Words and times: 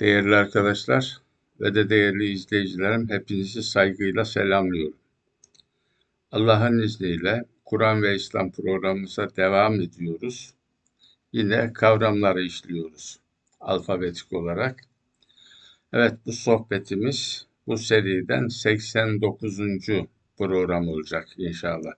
Değerli 0.00 0.36
arkadaşlar 0.36 1.20
ve 1.60 1.74
de 1.74 1.90
değerli 1.90 2.28
izleyicilerim 2.32 3.08
hepinizi 3.08 3.62
saygıyla 3.62 4.24
selamlıyorum. 4.24 4.98
Allah'ın 6.32 6.78
izniyle 6.78 7.44
Kur'an 7.64 8.02
ve 8.02 8.14
İslam 8.14 8.50
programımıza 8.52 9.36
devam 9.36 9.80
ediyoruz. 9.80 10.54
Yine 11.32 11.72
kavramları 11.72 12.42
işliyoruz 12.42 13.20
alfabetik 13.60 14.32
olarak. 14.32 14.80
Evet 15.92 16.14
bu 16.26 16.32
sohbetimiz 16.32 17.46
bu 17.66 17.78
seriden 17.78 18.48
89. 18.48 19.60
program 20.38 20.88
olacak 20.88 21.28
inşallah. 21.36 21.92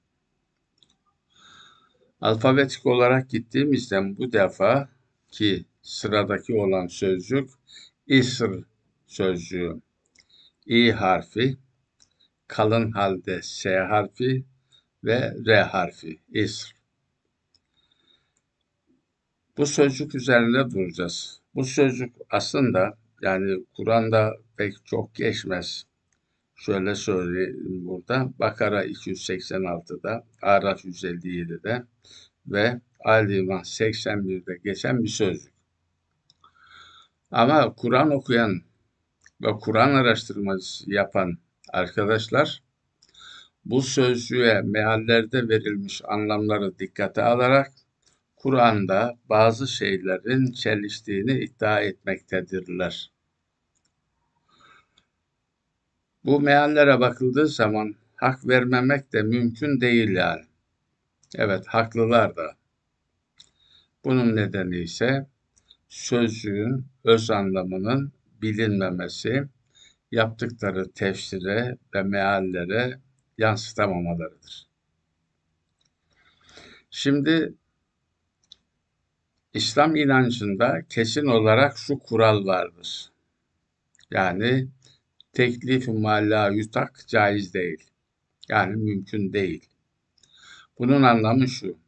Alfabetik 2.20 2.86
olarak 2.86 3.30
gittiğimizden 3.30 4.18
bu 4.18 4.32
defa 4.32 4.88
ki 5.30 5.64
sıradaki 5.82 6.54
olan 6.54 6.86
sözcük 6.86 7.50
isr 8.08 8.64
sözcüğü. 9.06 9.80
İ 10.66 10.90
harfi, 10.92 11.56
kalın 12.46 12.92
halde 12.92 13.42
S 13.42 13.78
harfi 13.78 14.44
ve 15.04 15.34
R 15.46 15.62
harfi. 15.62 16.20
İsr. 16.28 16.74
Bu 19.56 19.66
sözcük 19.66 20.14
üzerinde 20.14 20.70
duracağız. 20.70 21.40
Bu 21.54 21.64
sözcük 21.64 22.14
aslında 22.30 22.98
yani 23.22 23.64
Kur'an'da 23.76 24.36
pek 24.56 24.86
çok 24.86 25.14
geçmez. 25.14 25.84
Şöyle 26.54 26.94
söyleyeyim 26.94 27.86
burada. 27.86 28.32
Bakara 28.38 28.86
286'da, 28.86 30.24
Araf 30.42 30.84
157'de 30.84 31.84
ve 32.46 32.80
Ali 33.04 33.36
İmran 33.36 33.62
81'de 33.62 34.58
geçen 34.64 35.02
bir 35.02 35.08
sözcük. 35.08 35.57
Ama 37.30 37.74
Kur'an 37.74 38.10
okuyan 38.10 38.62
ve 39.42 39.52
Kur'an 39.52 39.94
araştırması 39.94 40.92
yapan 40.92 41.38
arkadaşlar 41.72 42.62
bu 43.64 43.82
sözcüğe 43.82 44.60
meallerde 44.64 45.48
verilmiş 45.48 46.02
anlamları 46.04 46.78
dikkate 46.78 47.22
alarak 47.22 47.72
Kur'an'da 48.36 49.18
bazı 49.28 49.68
şeylerin 49.68 50.52
çeliştiğini 50.52 51.40
iddia 51.40 51.80
etmektedirler. 51.80 53.12
Bu 56.24 56.40
meallere 56.40 57.00
bakıldığı 57.00 57.46
zaman 57.46 57.94
hak 58.14 58.48
vermemek 58.48 59.12
de 59.12 59.22
mümkün 59.22 59.80
değil 59.80 60.08
yani. 60.10 60.44
Evet 61.36 61.66
haklılar 61.66 62.36
da. 62.36 62.56
Bunun 64.04 64.36
nedeni 64.36 64.78
ise 64.78 65.26
sözcüğün 65.88 66.86
öz 67.04 67.30
anlamının 67.30 68.12
bilinmemesi, 68.42 69.48
yaptıkları 70.12 70.92
tefsire 70.92 71.78
ve 71.94 72.02
meallere 72.02 73.00
yansıtamamalarıdır. 73.38 74.68
Şimdi 76.90 77.54
İslam 79.54 79.96
inancında 79.96 80.82
kesin 80.88 81.26
olarak 81.26 81.78
şu 81.78 81.98
kural 81.98 82.46
vardır. 82.46 83.10
Yani 84.10 84.68
teklif 85.32 85.88
malla 85.88 86.48
yutak 86.48 87.04
caiz 87.08 87.54
değil. 87.54 87.90
Yani 88.48 88.76
mümkün 88.76 89.32
değil. 89.32 89.68
Bunun 90.78 91.02
anlamı 91.02 91.48
şu. 91.48 91.78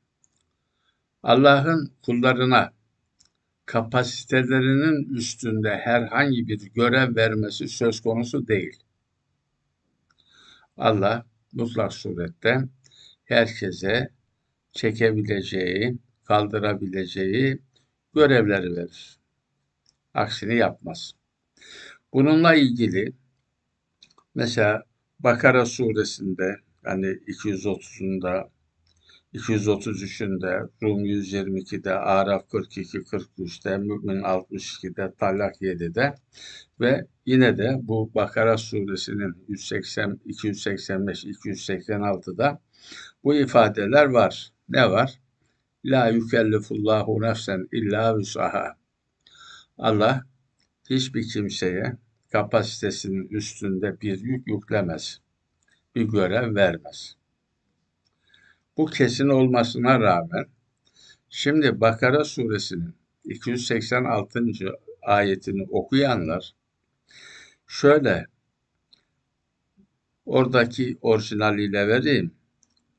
Allah'ın 1.23 1.92
kullarına 2.03 2.73
kapasitelerinin 3.71 5.15
üstünde 5.15 5.77
herhangi 5.77 6.49
bir 6.49 6.61
görev 6.75 7.17
vermesi 7.17 7.69
söz 7.69 8.01
konusu 8.01 8.49
değil. 8.49 8.79
Allah 10.77 11.27
mutlak 11.53 11.93
surette 11.93 12.59
herkese 13.25 14.11
çekebileceği, 14.73 15.98
kaldırabileceği 16.25 17.59
görevleri 18.14 18.77
verir. 18.77 19.19
Aksini 20.14 20.57
yapmaz. 20.57 21.13
Bununla 22.13 22.55
ilgili 22.55 23.13
mesela 24.35 24.85
Bakara 25.19 25.67
suresinde 25.67 26.57
hani 26.85 27.07
230'unda 27.07 28.48
233'ünde, 29.35 30.68
Rum 30.83 31.05
122'de, 31.05 31.95
Araf 31.95 32.48
42, 32.51 32.98
43'te, 32.98 33.79
Mümin 33.79 34.23
62'de, 34.23 35.14
Talak 35.18 35.63
7'de 35.63 36.14
ve 36.80 37.07
yine 37.27 37.58
de 37.58 37.77
bu 37.83 38.11
Bakara 38.14 38.57
suresinin 38.57 39.45
180, 39.48 40.20
285, 40.24 41.24
286'da 41.24 42.61
bu 43.24 43.35
ifadeler 43.35 44.05
var. 44.05 44.52
Ne 44.68 44.91
var? 44.91 45.20
La 45.85 46.08
yükellifullahu 46.08 47.23
nefsen 47.23 47.68
illa 47.73 48.18
vüsaha. 48.18 48.77
Allah 49.79 50.24
hiçbir 50.91 51.29
kimseye 51.29 51.97
kapasitesinin 52.33 53.29
üstünde 53.29 54.01
bir 54.01 54.20
yük 54.20 54.48
yüklemez. 54.48 55.20
Bir 55.95 56.02
görev 56.02 56.55
vermez. 56.55 57.20
Bu 58.80 58.86
kesin 58.86 59.29
olmasına 59.29 60.01
rağmen 60.01 60.46
şimdi 61.29 61.80
Bakara 61.80 62.24
suresinin 62.24 62.95
286. 63.24 64.41
ayetini 65.02 65.67
okuyanlar 65.70 66.55
şöyle 67.67 68.27
oradaki 70.27 70.98
orijinaliyle 71.01 71.89
vereyim. 71.89 72.35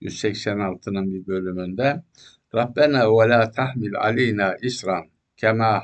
186'nın 0.02 1.14
bir 1.14 1.28
bölümünde 1.28 2.04
Rabbena 2.56 3.12
ve 3.12 3.30
la 3.30 3.52
tahmil 3.52 3.96
aleyna 3.96 4.56
isran 4.62 5.06
kema 5.38 5.84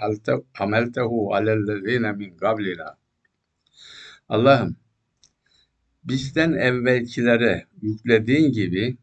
ameltehu 0.59 1.33
alellezine 1.33 2.11
min 2.11 2.37
qablina. 2.37 2.97
Allah'ım 4.29 4.75
bizden 6.03 6.53
evvelkilere 6.53 7.65
yüklediğin 7.81 8.51
gibi 8.51 8.97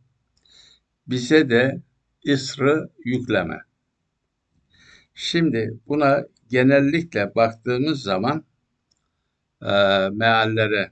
bize 1.06 1.50
de 1.50 1.82
ısrı 2.28 2.90
yükleme. 3.04 3.60
Şimdi 5.14 5.78
buna 5.88 6.24
genellikle 6.48 7.34
baktığımız 7.34 8.02
zaman 8.02 8.44
e, 9.62 9.72
meallere 10.12 10.90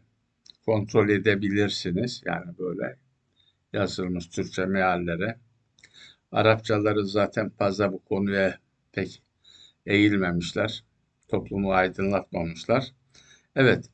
kontrol 0.66 1.08
edebilirsiniz. 1.08 2.22
Yani 2.26 2.58
böyle 2.58 2.96
yazılmış 3.72 4.28
Türkçe 4.28 4.66
meallere. 4.66 5.38
Arapçaları 6.32 7.06
zaten 7.06 7.50
fazla 7.50 7.92
bu 7.92 8.04
konuya 8.04 8.58
pek 8.92 9.22
eğilmemişler. 9.86 10.84
Toplumu 11.28 11.72
aydınlatmamışlar. 11.72 12.92
Evet, 13.56 13.90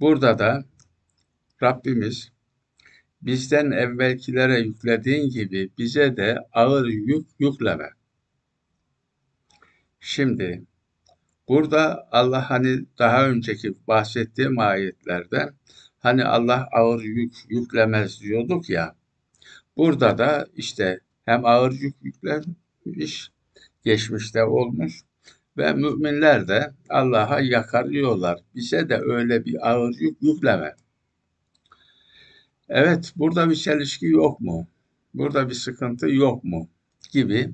burada 0.00 0.38
da 0.38 0.64
Rabbimiz 1.62 2.32
bizden 3.22 3.70
evvelkilere 3.70 4.58
yüklediğin 4.58 5.30
gibi 5.30 5.70
bize 5.78 6.16
de 6.16 6.38
ağır 6.52 6.86
yük 6.86 7.26
yükleme. 7.38 7.90
Şimdi 10.00 10.64
burada 11.48 12.08
Allah 12.12 12.50
hani 12.50 12.86
daha 12.98 13.28
önceki 13.28 13.74
bahsettiğim 13.88 14.58
ayetlerde 14.58 15.52
hani 15.98 16.24
Allah 16.24 16.68
ağır 16.72 17.02
yük 17.02 17.34
yüklemez 17.48 18.20
diyorduk 18.20 18.70
ya. 18.70 18.96
Burada 19.76 20.18
da 20.18 20.46
işte 20.54 21.00
hem 21.24 21.44
ağır 21.44 21.72
yük 21.72 21.96
yüklenmiş, 22.02 23.30
geçmişte 23.84 24.44
olmuş 24.44 25.02
ve 25.56 25.72
müminler 25.72 26.48
de 26.48 26.74
Allah'a 26.88 27.40
yakarıyorlar. 27.40 28.38
Bize 28.54 28.88
de 28.88 28.96
öyle 28.96 29.44
bir 29.44 29.70
ağır 29.70 29.94
yük 29.98 30.22
yükleme. 30.22 30.74
Evet, 32.68 33.12
burada 33.16 33.50
bir 33.50 33.56
çelişki 33.56 34.06
yok 34.06 34.40
mu? 34.40 34.66
Burada 35.14 35.48
bir 35.48 35.54
sıkıntı 35.54 36.08
yok 36.10 36.44
mu? 36.44 36.68
Gibi 37.12 37.50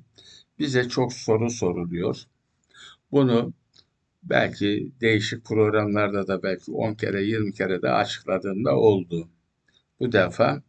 bize 0.58 0.88
çok 0.88 1.12
soru 1.12 1.50
soruluyor. 1.50 2.22
Bunu 3.12 3.52
belki 4.22 4.93
değişik 5.00 5.44
programlarda 5.44 6.26
da 6.28 6.43
belki 6.43 6.72
10 6.72 6.94
kere 6.94 7.22
20 7.22 7.52
kere 7.52 7.82
de 7.82 7.90
açıkladığımda 7.90 8.76
oldu. 8.76 9.28
Bu 10.00 10.12
defa 10.12 10.62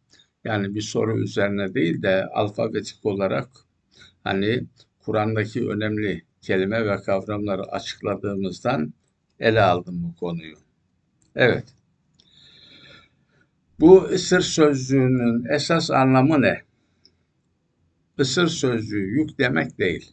yani 0.44 0.74
bir 0.74 0.80
soru 0.82 1.18
üzerine 1.20 1.74
değil 1.74 2.02
de 2.02 2.26
alfabetik 2.26 3.06
olarak 3.06 3.48
hani 4.24 4.64
Kur'an'daki 5.00 5.68
önemli 5.68 6.22
kelime 6.42 6.86
ve 6.86 6.96
kavramları 7.02 7.62
açıkladığımızdan 7.62 8.94
ele 9.40 9.62
aldım 9.62 10.02
bu 10.02 10.16
konuyu. 10.20 10.56
Evet. 11.36 11.64
Bu 13.80 14.02
ısır 14.04 14.40
sözcüğünün 14.40 15.44
esas 15.54 15.90
anlamı 15.90 16.42
ne? 16.42 16.62
Isır 18.18 18.46
sözcüğü 18.46 19.18
yük 19.18 19.38
demek 19.38 19.78
değil. 19.78 20.12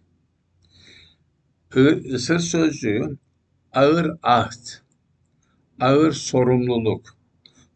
Isır 2.03 2.39
sözcüğü 2.39 3.17
ağır 3.71 4.17
ahd, 4.23 4.67
ağır 5.79 6.11
sorumluluk, 6.11 7.17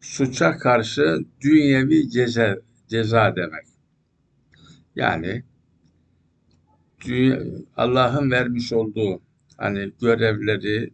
suça 0.00 0.58
karşı 0.58 1.18
dünyevi 1.40 2.10
ceza, 2.10 2.56
ceza 2.88 3.36
demek. 3.36 3.66
Yani 4.96 5.42
Allah'ın 7.76 8.30
vermiş 8.30 8.72
olduğu 8.72 9.22
hani 9.56 9.92
görevleri 10.00 10.92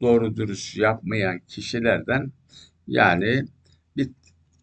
doğru 0.00 0.36
dürüst 0.36 0.76
yapmayan 0.76 1.38
kişilerden 1.38 2.32
yani 2.86 3.44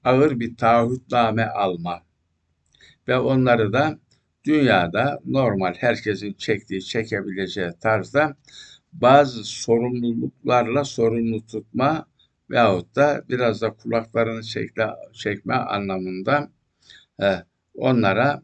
ağır 0.03 0.39
bir 0.39 0.57
taahhütname 0.57 1.45
alma 1.45 2.03
ve 3.07 3.19
onları 3.19 3.73
da 3.73 3.99
dünyada 4.45 5.19
normal 5.25 5.73
herkesin 5.73 6.33
çektiği, 6.33 6.83
çekebileceği 6.83 7.71
tarzda 7.81 8.35
bazı 8.93 9.43
sorumluluklarla 9.43 10.83
sorumlu 10.83 11.45
tutma 11.45 12.07
veyahut 12.49 12.95
da 12.95 13.23
biraz 13.29 13.61
da 13.61 13.73
kulaklarını 13.73 14.43
çekme, 14.43 14.89
çekme 15.13 15.55
anlamında 15.55 16.51
e, 17.21 17.43
onlara 17.75 18.43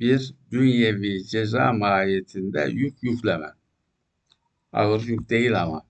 bir 0.00 0.34
dünyevi 0.50 1.24
ceza 1.26 1.72
mahiyetinde 1.72 2.68
yük 2.70 3.02
yükleme. 3.02 3.46
Ağır 4.72 5.02
yük 5.02 5.30
değil 5.30 5.62
ama. 5.62 5.86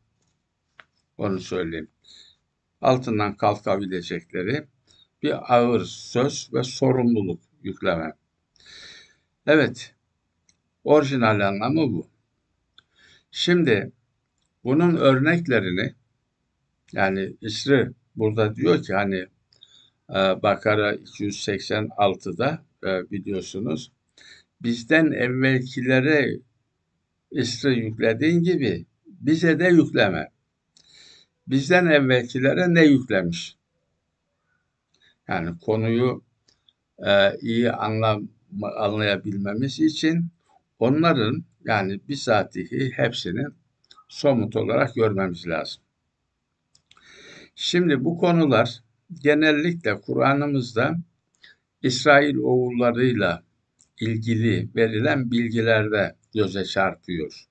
Onu 1.18 1.40
söyleyeyim. 1.40 1.88
Altından 2.80 3.36
kalkabilecekleri 3.36 4.66
bir 5.22 5.54
ağır 5.54 5.84
söz 5.84 6.50
ve 6.54 6.62
sorumluluk 6.62 7.40
yükleme. 7.62 8.12
Evet, 9.46 9.94
orijinal 10.84 11.48
anlamı 11.48 11.92
bu. 11.92 12.06
Şimdi 13.30 13.92
bunun 14.64 14.96
örneklerini 14.96 15.94
yani 16.92 17.36
İsri 17.40 17.90
burada 18.16 18.56
diyor 18.56 18.82
ki 18.82 18.94
hani 18.94 19.26
e, 20.10 20.42
Bakara 20.42 20.94
286'da 20.94 22.64
e, 22.84 23.10
biliyorsunuz 23.10 23.92
bizden 24.62 25.12
evvelkilere 25.12 26.40
İsri 27.30 27.78
yüklediğin 27.78 28.42
gibi 28.42 28.86
bize 29.06 29.60
de 29.60 29.68
yükleme. 29.68 30.28
Bizden 31.46 31.86
evvelkilere 31.86 32.74
ne 32.74 32.84
yüklemiş? 32.84 33.59
Yani 35.30 35.58
konuyu 35.58 36.24
e, 37.06 37.38
iyi 37.40 37.72
anlam, 37.72 38.28
anlayabilmemiz 38.76 39.80
için 39.80 40.26
onların 40.78 41.44
yani 41.64 42.00
bizatihi 42.08 42.90
hepsini 42.90 43.46
somut 44.08 44.56
olarak 44.56 44.94
görmemiz 44.94 45.46
lazım. 45.46 45.82
Şimdi 47.54 48.04
bu 48.04 48.18
konular 48.18 48.80
genellikle 49.20 50.00
Kur'an'ımızda 50.00 50.96
İsrail 51.82 52.36
oğullarıyla 52.36 53.42
ilgili 54.00 54.68
verilen 54.76 55.30
bilgilerde 55.30 56.16
göze 56.34 56.64
çarpıyor. 56.64 57.44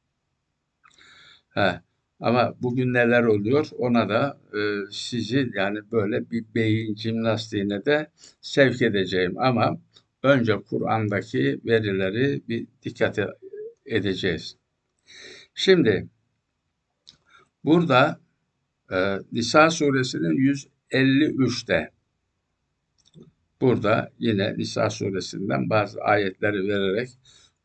He. 1.50 1.82
Ama 2.20 2.56
bugün 2.62 2.94
neler 2.94 3.24
oluyor 3.24 3.68
ona 3.78 4.10
da 4.10 4.40
e, 4.54 4.60
sizi 4.92 5.52
yani 5.56 5.80
böyle 5.92 6.32
bir 6.32 6.46
beyin 6.56 6.96
jimnastiğine 6.96 7.86
de 7.86 8.12
sevk 8.42 8.82
edeceğim. 8.82 9.36
Ama 9.38 9.78
önce 10.24 10.56
Kur'an'daki 10.70 11.60
verileri 11.66 12.42
bir 12.50 12.68
dikkat 12.84 13.20
edeceğiz. 13.86 14.58
Şimdi 15.54 16.08
burada 17.64 18.20
e, 18.92 19.18
Nisa 19.32 19.70
suresinin 19.70 20.54
153'te 20.92 21.92
burada 23.62 24.12
yine 24.20 24.58
Nisa 24.58 24.90
suresinden 24.90 25.70
bazı 25.70 26.02
ayetleri 26.02 26.68
vererek 26.68 27.10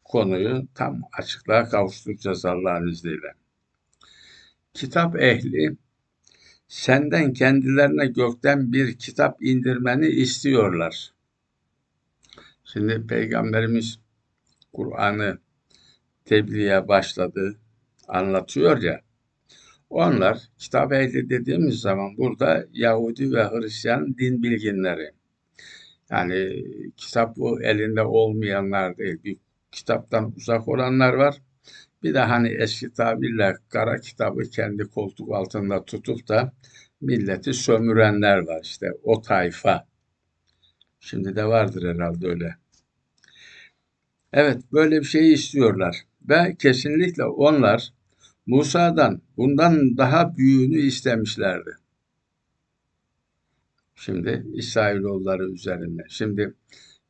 konuyu 0.05 0.67
tam 0.75 1.03
açıklığa 1.19 1.69
kavuşturacağız 1.69 2.45
Allah'ın 2.45 2.89
izniyle. 2.89 3.44
Kitap 4.75 5.17
ehli 5.17 5.77
senden 6.69 7.33
kendilerine 7.33 8.07
gökten 8.07 8.73
bir 8.73 8.99
kitap 8.99 9.43
indirmeni 9.43 10.07
istiyorlar. 10.07 11.13
Şimdi 12.65 13.07
Peygamberimiz 13.07 13.99
Kur'an'ı 14.73 15.39
tebliğe 16.25 16.89
başladı, 16.89 17.57
anlatıyor 18.09 18.83
ya. 18.83 19.01
Onlar 19.91 20.39
kitap 20.59 20.93
ehli 20.93 21.31
dediğimiz 21.31 21.81
zaman 21.81 22.17
burada 22.17 22.67
Yahudi 22.73 23.33
ve 23.33 23.45
Hristiyan 23.45 24.19
din 24.19 24.43
bilginleri. 24.43 25.11
Yani 26.11 26.65
kitap 26.97 27.37
elinde 27.63 28.03
olmayanlar 28.03 28.99
değil. 28.99 29.19
Bir 29.25 29.37
kitaptan 29.73 30.33
uzak 30.37 30.69
olanlar 30.69 31.13
var. 31.13 31.43
Bir 32.05 32.15
de 32.15 32.19
hani 32.21 32.49
eski 32.49 32.93
tabirle 32.93 33.57
kara 33.69 34.01
kitabı 34.01 34.43
kendi 34.43 34.85
koltuk 34.85 35.33
altında 35.33 35.85
tutup 35.85 36.29
da 36.29 36.53
milleti 37.01 37.55
sömürenler 37.55 38.39
var 38.39 38.61
işte 38.63 38.93
o 39.03 39.23
tayfa. 39.23 39.89
Şimdi 41.01 41.37
de 41.37 41.45
vardır 41.45 41.95
herhalde 41.95 42.27
öyle. 42.29 42.57
Evet 44.33 44.63
böyle 44.73 45.01
bir 45.01 45.05
şeyi 45.05 45.35
istiyorlar 45.35 45.97
ve 46.29 46.57
kesinlikle 46.59 47.25
onlar 47.25 47.93
Musa'dan 48.47 49.23
bundan 49.37 49.97
daha 49.97 50.37
büyüğünü 50.37 50.79
istemişlerdi. 50.79 51.71
Şimdi 53.95 54.47
İsrailoğulları 54.55 55.51
üzerinde. 55.51 56.03
Şimdi 56.09 56.55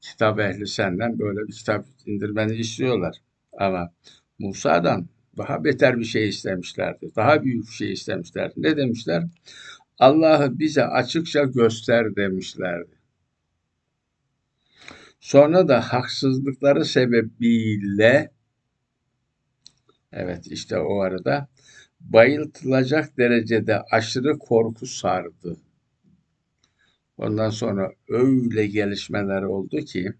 kitap 0.00 0.40
ehli 0.40 0.66
senden 0.66 1.18
böyle 1.18 1.48
bir 1.48 1.52
kitap 1.52 1.86
indirmeni 2.06 2.56
istiyorlar. 2.56 3.16
Ama 3.58 3.92
Musa'dan 4.38 5.08
daha 5.36 5.64
beter 5.64 5.98
bir 5.98 6.04
şey 6.04 6.28
istemişlerdi. 6.28 7.10
Daha 7.16 7.42
büyük 7.44 7.66
bir 7.66 7.72
şey 7.72 7.92
istemişlerdi. 7.92 8.54
Ne 8.56 8.76
demişler? 8.76 9.24
Allah'ı 9.98 10.58
bize 10.58 10.84
açıkça 10.84 11.44
göster 11.44 12.16
demişlerdi. 12.16 12.98
Sonra 15.20 15.68
da 15.68 15.80
haksızlıkları 15.80 16.84
sebebiyle 16.84 18.30
evet 20.12 20.46
işte 20.46 20.78
o 20.78 21.00
arada 21.00 21.48
bayıltılacak 22.00 23.18
derecede 23.18 23.82
aşırı 23.90 24.38
korku 24.38 24.86
sardı. 24.86 25.56
Ondan 27.16 27.50
sonra 27.50 27.92
öyle 28.08 28.66
gelişmeler 28.66 29.42
oldu 29.42 29.76
ki 29.76 30.12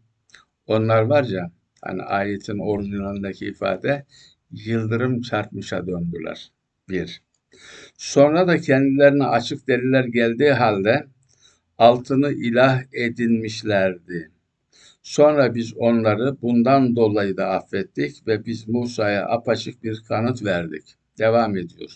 onlar 0.67 1.03
var 1.03 1.25
ya 1.25 1.51
hani 1.85 2.03
ayetin 2.03 2.59
orijinalindeki 2.59 3.47
ifade 3.47 4.05
yıldırım 4.51 5.21
çarpmışa 5.21 5.87
döndüler. 5.87 6.53
Bir. 6.89 7.23
Sonra 7.97 8.49
da 8.49 8.59
kendilerine 8.59 9.25
açık 9.25 9.69
deliller 9.69 10.05
geldiği 10.05 10.53
halde 10.53 11.07
altını 11.79 12.33
ilah 12.33 12.83
edinmişlerdi. 12.93 14.31
Sonra 15.03 15.55
biz 15.55 15.75
onları 15.77 16.43
bundan 16.43 16.97
dolayı 16.97 17.37
da 17.37 17.49
affettik 17.49 18.27
ve 18.27 18.47
biz 18.47 18.69
Musa'ya 18.69 19.29
apaçık 19.29 19.85
bir 19.85 20.03
kanıt 20.09 20.45
verdik. 20.45 20.95
Devam 21.19 21.57
ediyor. 21.57 21.91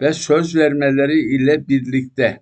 Ve 0.00 0.12
söz 0.12 0.56
vermeleri 0.56 1.34
ile 1.34 1.68
birlikte 1.68 2.40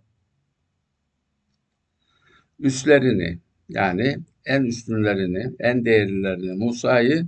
üstlerini 2.58 3.38
yani 3.68 4.18
en 4.46 4.64
üstünlerini, 4.64 5.52
en 5.58 5.84
değerlilerini 5.84 6.52
Musa'yı 6.64 7.26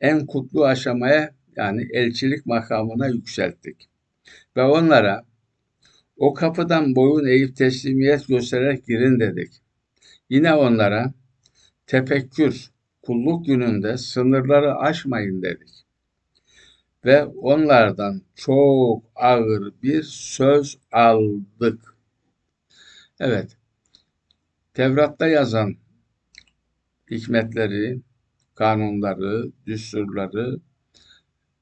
en 0.00 0.26
kutlu 0.26 0.64
aşamaya 0.64 1.34
yani 1.56 1.88
elçilik 1.92 2.46
makamına 2.46 3.08
yükselttik. 3.08 3.88
Ve 4.56 4.62
onlara 4.62 5.24
o 6.16 6.34
kapıdan 6.34 6.96
boyun 6.96 7.26
eğip 7.26 7.56
teslimiyet 7.56 8.28
göstererek 8.28 8.86
girin 8.86 9.20
dedik. 9.20 9.52
Yine 10.30 10.54
onlara 10.54 11.12
tefekkür, 11.86 12.70
kulluk 13.02 13.46
gününde 13.46 13.98
sınırları 13.98 14.76
aşmayın 14.76 15.42
dedik. 15.42 15.68
Ve 17.04 17.24
onlardan 17.24 18.22
çok 18.34 19.02
ağır 19.14 19.72
bir 19.82 20.02
söz 20.02 20.78
aldık. 20.92 21.96
Evet, 23.20 23.56
Tevrat'ta 24.74 25.28
yazan 25.28 25.76
hikmetleri, 27.10 28.00
kanunları, 28.54 29.52
düsturları 29.66 30.60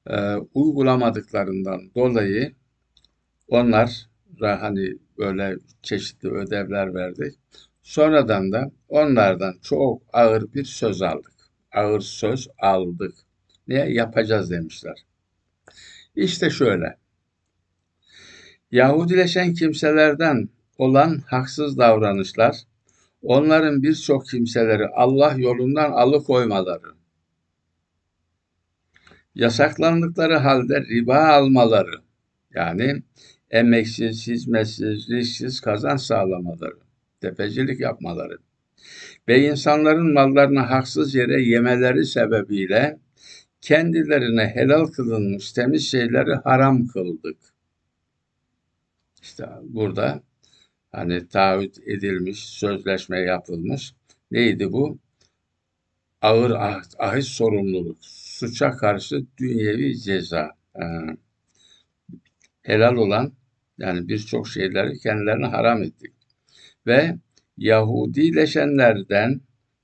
e, 0.06 0.34
uygulamadıklarından 0.54 1.80
dolayı 1.94 2.54
onlar 3.48 4.08
hani 4.40 4.98
böyle 5.18 5.56
çeşitli 5.82 6.28
ödevler 6.28 6.94
verdik. 6.94 7.34
Sonradan 7.82 8.52
da 8.52 8.70
onlardan 8.88 9.54
çok 9.62 10.02
ağır 10.12 10.52
bir 10.54 10.64
söz 10.64 11.02
aldık. 11.02 11.32
Ağır 11.72 12.00
söz 12.00 12.48
aldık. 12.58 13.14
Ne 13.68 13.74
yapacağız 13.74 14.50
demişler. 14.50 15.04
İşte 16.16 16.50
şöyle. 16.50 16.96
Yahudileşen 18.70 19.54
kimselerden 19.54 20.48
olan 20.78 21.22
haksız 21.26 21.78
davranışlar, 21.78 22.56
onların 23.22 23.82
birçok 23.82 24.26
kimseleri 24.26 24.88
Allah 24.88 25.34
yolundan 25.36 25.92
alıkoymaları, 25.92 26.92
yasaklandıkları 29.34 30.36
halde 30.36 30.80
riba 30.80 31.18
almaları, 31.18 32.02
yani 32.54 33.02
emeksiz, 33.50 34.26
hizmetsiz, 34.26 35.08
risksiz 35.10 35.60
kazanç 35.60 36.00
sağlamaları, 36.00 36.78
tepecilik 37.20 37.80
yapmaları 37.80 38.38
ve 39.28 39.48
insanların 39.48 40.12
mallarını 40.12 40.60
haksız 40.60 41.14
yere 41.14 41.42
yemeleri 41.42 42.06
sebebiyle 42.06 42.98
kendilerine 43.60 44.46
helal 44.46 44.86
kılınmış 44.86 45.52
temiz 45.52 45.90
şeyleri 45.90 46.34
haram 46.34 46.86
kıldık. 46.86 47.38
İşte 49.22 49.46
burada 49.62 50.22
hani 50.92 51.28
taahhüt 51.28 51.78
edilmiş, 51.86 52.38
sözleşme 52.48 53.18
yapılmış. 53.20 53.94
Neydi 54.30 54.72
bu? 54.72 54.98
Ağır 56.22 56.50
ah, 56.50 56.82
ahit 56.98 57.24
sorumluluk, 57.24 57.96
suça 58.00 58.70
karşı 58.70 59.26
dünyevi 59.38 59.98
ceza. 59.98 60.50
Ee, 60.76 60.82
helal 62.62 62.96
olan 62.96 63.32
yani 63.78 64.08
birçok 64.08 64.48
şeyleri 64.48 64.98
kendilerine 64.98 65.46
haram 65.46 65.82
ettik. 65.82 66.12
Ve 66.86 67.16
Yahudileşenlerden 67.56 69.40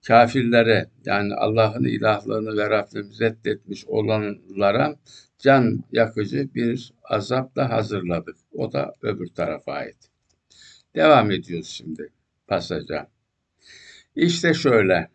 kafirlere 0.07 0.91
yani 1.05 1.35
Allah'ın 1.35 1.85
ilahlığını 1.85 2.57
ve 2.57 2.71
Rabbimizi 2.71 3.25
reddetmiş 3.25 3.87
olanlara 3.87 4.97
can 5.39 5.85
yakıcı 5.93 6.55
bir 6.55 6.93
azapla 7.05 7.71
hazırladık. 7.71 8.37
O 8.53 8.73
da 8.73 8.95
öbür 9.03 9.29
tarafa 9.29 9.73
ait. 9.73 10.14
Devam 10.95 11.31
ediyoruz 11.31 11.69
şimdi 11.69 12.13
pasaja. 12.47 13.09
İşte 14.17 14.55
şöyle. 14.55 15.11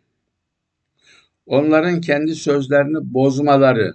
Onların 1.46 2.02
kendi 2.02 2.36
sözlerini 2.36 3.14
bozmaları, 3.14 3.94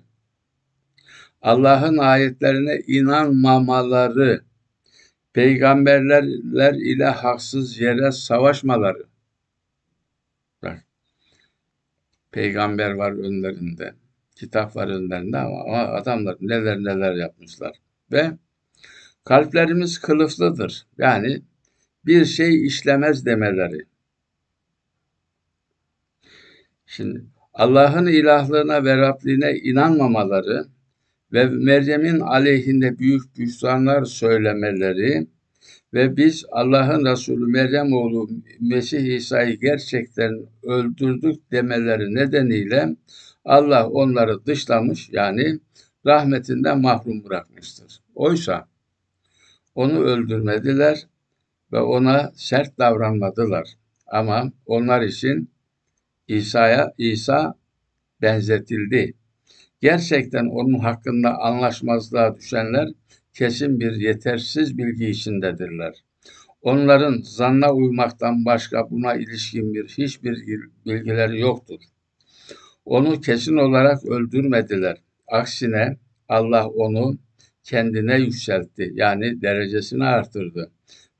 Allah'ın 1.43 1.99
ayetlerine 1.99 2.81
inanmamaları, 2.87 4.45
peygamberler 5.33 6.75
ile 6.75 7.05
haksız 7.05 7.81
yere 7.81 8.12
savaşmaları. 8.12 9.05
Bak, 10.62 10.85
peygamber 12.33 12.91
var 12.91 13.12
önlerinde, 13.12 13.95
kitap 14.37 14.76
var 14.76 14.88
önlerinde 14.88 15.38
ama, 15.38 15.79
adamlar 15.79 16.37
neler 16.41 16.79
neler 16.79 17.14
yapmışlar. 17.14 17.76
Ve 18.12 18.33
kalplerimiz 19.25 19.99
kılıflıdır. 19.99 20.87
Yani 20.99 21.43
bir 22.06 22.25
şey 22.25 22.66
işlemez 22.66 23.26
demeleri. 23.26 23.87
Şimdi 26.87 27.25
Allah'ın 27.54 28.06
ilahlığına 28.06 28.84
ve 28.84 28.96
Rabliğine 28.96 29.56
inanmamaları 29.56 30.66
ve 31.32 31.46
Meryem'in 31.46 32.20
aleyhinde 32.20 32.99
büyük 32.99 33.38
bühtanlar 33.38 34.04
söylemeleri 34.04 35.26
ve 35.94 36.16
biz 36.16 36.44
Allah'ın 36.50 37.04
Resulü 37.04 37.46
Meryem 37.46 37.92
oğlu 37.92 38.30
Mesih 38.61 39.16
İsa'yı 39.16 39.61
gerçekten 39.61 40.46
öldürdük 40.62 41.52
demeleri 41.52 42.14
nedeniyle 42.14 42.96
Allah 43.44 43.88
onları 43.88 44.46
dışlamış 44.46 45.08
yani 45.12 45.61
rahmetinden 46.06 46.80
mahrum 46.80 47.25
bırakmıştır. 47.25 48.00
Oysa 48.14 48.68
onu 49.75 50.00
öldürmediler 50.04 51.06
ve 51.75 51.81
ona 51.81 52.33
sert 52.35 52.78
davranmadılar. 52.78 53.69
Ama 54.07 54.52
onlar 54.66 55.02
için 55.02 55.50
İsa'ya 56.28 56.95
İsa 56.99 57.54
benzetildi. 58.23 59.14
Gerçekten 59.81 60.47
onun 60.47 60.78
hakkında 60.78 61.38
anlaşmazlığa 61.38 62.37
düşenler 62.37 62.88
kesin 63.33 63.81
bir 63.81 63.93
yetersiz 63.97 64.78
bilgi 64.78 65.07
içindedirler. 65.07 65.95
Onların 66.62 67.21
zanna 67.23 67.73
uymaktan 67.73 68.45
başka 68.45 68.90
buna 68.90 69.14
ilişkin 69.14 69.75
bir 69.75 69.88
hiçbir 69.88 70.47
bilgileri 70.87 71.40
yoktur. 71.40 71.81
Onu 72.85 73.21
kesin 73.21 73.57
olarak 73.57 74.04
öldürmediler. 74.04 74.97
Aksine 75.28 75.97
Allah 76.28 76.69
onu 76.69 77.19
kendine 77.62 78.16
yükseltti. 78.19 78.93
Yani 78.95 79.43
derecesini 79.43 80.04
artırdı. 80.04 80.71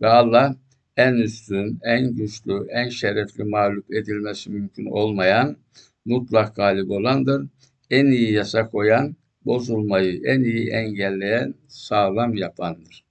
Ve 0.05 0.09
Allah 0.09 0.57
en 0.97 1.15
üstün, 1.15 1.79
en 1.83 2.15
güçlü, 2.15 2.67
en 2.71 2.89
şerefli 2.89 3.45
mağlup 3.45 3.95
edilmesi 3.95 4.51
mümkün 4.51 4.87
olmayan, 4.87 5.57
mutlak 6.05 6.57
galip 6.57 6.91
olandır. 6.91 7.47
En 7.91 8.07
iyi 8.07 8.33
yasa 8.33 8.69
koyan, 8.71 9.17
bozulmayı 9.47 10.23
en 10.25 10.41
iyi 10.41 10.71
engelleyen, 10.71 11.55
sağlam 11.69 12.35
yapandır. 12.35 13.05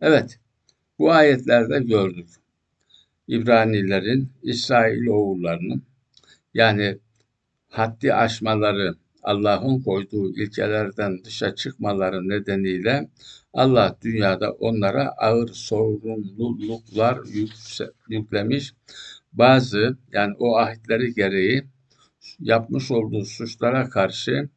Evet, 0.00 0.38
bu 0.98 1.12
ayetlerde 1.12 1.78
gördük. 1.78 2.28
İbranilerin, 3.28 4.28
İsrail 4.42 5.06
oğullarının 5.06 5.82
yani 6.54 6.98
haddi 7.68 8.14
aşmaları, 8.14 8.94
Allah'ın 9.22 9.80
koyduğu 9.80 10.36
ilkelerden 10.36 11.24
dışa 11.24 11.54
çıkmaları 11.54 12.28
nedeniyle 12.28 13.08
Allah 13.52 13.96
dünyada 14.02 14.52
onlara 14.52 15.08
ağır 15.08 15.48
sorumluluklar 15.48 17.18
yüklemiş. 18.08 18.74
Bazı 19.32 19.96
yani 20.12 20.34
o 20.38 20.56
ahitleri 20.56 21.14
gereği 21.14 21.64
yapmış 22.40 22.90
olduğu 22.90 23.24
suçlara 23.24 23.88
karşı 23.90 24.48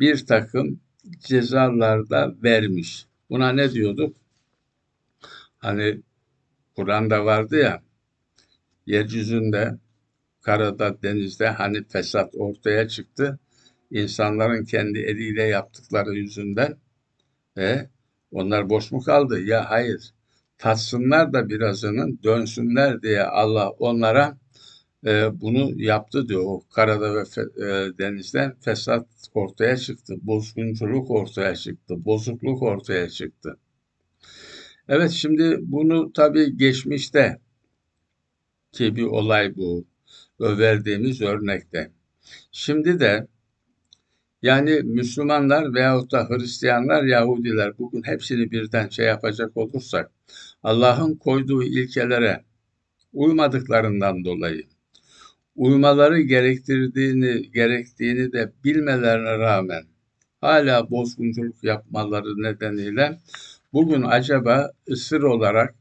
bir 0.00 0.26
takım 0.26 0.80
cezalar 1.18 2.10
da 2.10 2.34
vermiş. 2.42 3.06
Buna 3.30 3.52
ne 3.52 3.72
diyorduk? 3.72 4.16
Hani 5.58 6.00
Kur'an'da 6.76 7.24
vardı 7.24 7.56
ya 7.56 7.82
yeryüzünde, 8.86 9.78
karada, 10.42 11.02
denizde 11.02 11.48
hani 11.48 11.84
fesat 11.84 12.34
ortaya 12.34 12.88
çıktı. 12.88 13.38
İnsanların 13.96 14.64
kendi 14.64 14.98
eliyle 14.98 15.42
yaptıkları 15.42 16.14
yüzünden 16.14 16.76
ve 17.56 17.90
onlar 18.30 18.70
boş 18.70 18.92
mu 18.92 19.00
kaldı? 19.00 19.40
Ya 19.40 19.70
hayır. 19.70 20.14
Tatsınlar 20.58 21.32
da 21.32 21.48
birazının 21.48 22.20
dönsünler 22.24 23.02
diye 23.02 23.22
Allah 23.22 23.70
onlara 23.70 24.38
e, 25.06 25.40
bunu 25.40 25.82
yaptı 25.82 26.28
diyor. 26.28 26.42
O 26.46 26.62
karada 26.74 27.14
ve 27.14 27.24
fe, 27.24 27.40
e, 27.40 27.98
denizde 27.98 28.56
fesat 28.60 29.06
ortaya 29.34 29.76
çıktı. 29.76 30.14
Bozgunculuk 30.22 31.10
ortaya 31.10 31.56
çıktı. 31.56 32.04
Bozukluk 32.04 32.62
ortaya 32.62 33.08
çıktı. 33.08 33.58
Evet 34.88 35.10
şimdi 35.10 35.58
bunu 35.60 36.12
tabii 36.12 36.56
geçmişte 36.56 37.40
ki 38.72 38.96
bir 38.96 39.04
olay 39.04 39.56
bu. 39.56 39.86
Verdiğimiz 40.40 41.22
örnekte. 41.22 41.90
Şimdi 42.52 43.00
de 43.00 43.26
yani 44.42 44.80
Müslümanlar 44.84 45.74
veyahut 45.74 46.12
da 46.12 46.28
Hristiyanlar, 46.28 47.04
Yahudiler 47.04 47.78
bugün 47.78 48.02
hepsini 48.02 48.50
birden 48.50 48.88
şey 48.88 49.06
yapacak 49.06 49.56
olursak 49.56 50.10
Allah'ın 50.62 51.14
koyduğu 51.14 51.62
ilkelere 51.62 52.44
uymadıklarından 53.12 54.24
dolayı 54.24 54.66
uymaları 55.56 56.20
gerektirdiğini 56.20 57.50
gerektiğini 57.52 58.32
de 58.32 58.52
bilmelerine 58.64 59.38
rağmen 59.38 59.84
hala 60.40 60.90
bozgunculuk 60.90 61.64
yapmaları 61.64 62.42
nedeniyle 62.42 63.18
bugün 63.72 64.02
acaba 64.02 64.72
ısır 64.90 65.22
olarak 65.22 65.74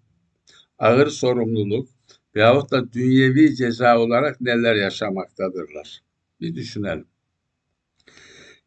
ağır 0.79 1.07
sorumluluk 1.07 1.89
veyahut 2.35 2.71
da 2.71 2.93
dünyevi 2.93 3.55
ceza 3.55 3.99
olarak 3.99 4.41
neler 4.41 4.75
yaşamaktadırlar? 4.75 6.01
Bir 6.41 6.55
düşünelim. 6.55 7.07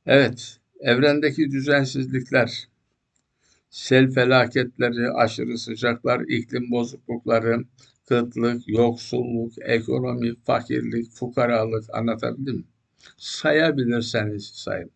Evet, 0.09 0.59
evrendeki 0.81 1.50
düzensizlikler, 1.50 2.69
sel 3.71 4.11
felaketleri, 4.11 5.11
aşırı 5.11 5.59
sıcaklar, 5.59 6.21
iklim 6.21 6.71
bozuklukları, 6.71 7.65
kıtlık, 8.09 8.69
yoksulluk, 8.69 9.53
ekonomi, 9.61 10.35
fakirlik, 10.45 11.12
fukaralık 11.12 11.85
anlatabildim 11.93 12.57
mi? 12.57 12.65
Sayabilirseniz 13.17 14.45
sayın. 14.45 14.91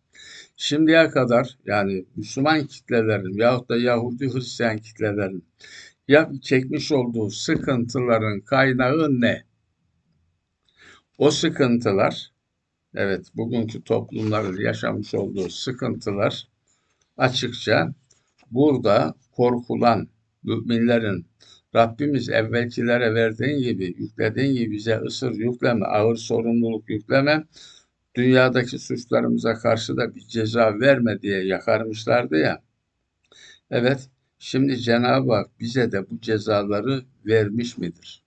Şimdiye 0.57 1.09
kadar 1.09 1.57
yani 1.65 2.05
Müslüman 2.15 2.67
kitlelerin 2.67 3.37
yahut 3.37 3.69
da 3.69 3.77
Yahudi 3.77 4.33
Hristiyan 4.33 4.77
kitlelerin 4.77 5.45
ya 6.07 6.31
çekmiş 6.41 6.91
olduğu 6.91 7.29
sıkıntıların 7.29 8.39
kaynağı 8.39 9.21
ne? 9.21 9.43
O 11.17 11.31
sıkıntılar 11.31 12.32
Evet, 12.95 13.25
bugünkü 13.35 13.83
toplumların 13.83 14.57
yaşamış 14.57 15.13
olduğu 15.13 15.49
sıkıntılar 15.49 16.47
açıkça 17.17 17.93
burada 18.51 19.15
korkulan 19.31 20.07
müminlerin 20.43 21.25
Rabbimiz 21.75 22.29
evvelkilere 22.29 23.13
verdiğin 23.13 23.63
gibi, 23.63 23.85
yüklediğin 23.85 24.53
gibi 24.55 24.71
bize 24.71 24.97
ısır 24.97 25.31
yükleme, 25.31 25.85
ağır 25.85 26.15
sorumluluk 26.15 26.89
yükleme, 26.89 27.43
dünyadaki 28.15 28.79
suçlarımıza 28.79 29.53
karşı 29.53 29.97
da 29.97 30.15
bir 30.15 30.21
ceza 30.21 30.79
verme 30.79 31.21
diye 31.21 31.45
yakarmışlardı 31.45 32.37
ya. 32.37 32.61
Evet, 33.71 34.09
şimdi 34.39 34.77
Cenab-ı 34.77 35.33
Hak 35.33 35.59
bize 35.59 35.91
de 35.91 36.09
bu 36.09 36.21
cezaları 36.21 37.03
vermiş 37.25 37.77
midir? 37.77 38.23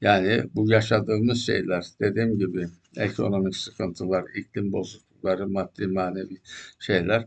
Yani 0.00 0.44
bu 0.54 0.70
yaşadığımız 0.70 1.38
şeyler, 1.46 1.84
dediğim 2.00 2.38
gibi 2.38 2.68
ekonomik 2.96 3.56
sıkıntılar, 3.56 4.24
iklim 4.34 4.72
bozuklukları, 4.72 5.48
maddi 5.48 5.86
manevi 5.86 6.36
şeyler, 6.78 7.26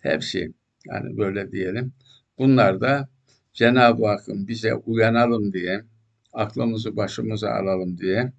hepsi 0.00 0.52
yani 0.86 1.18
böyle 1.18 1.52
diyelim. 1.52 1.92
Bunlar 2.38 2.80
da 2.80 3.08
Cenab-ı 3.52 4.06
Hakk'ın 4.06 4.48
bize 4.48 4.74
uyanalım 4.74 5.52
diye, 5.52 5.84
aklımızı 6.32 6.96
başımıza 6.96 7.50
alalım 7.50 7.98
diye 7.98 8.32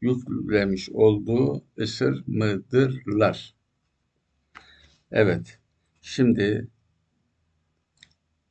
yüklemiş 0.00 0.90
olduğu 0.90 1.64
ısır 1.78 2.24
mıdırlar. 2.26 3.54
Evet, 5.12 5.58
şimdi 6.02 6.68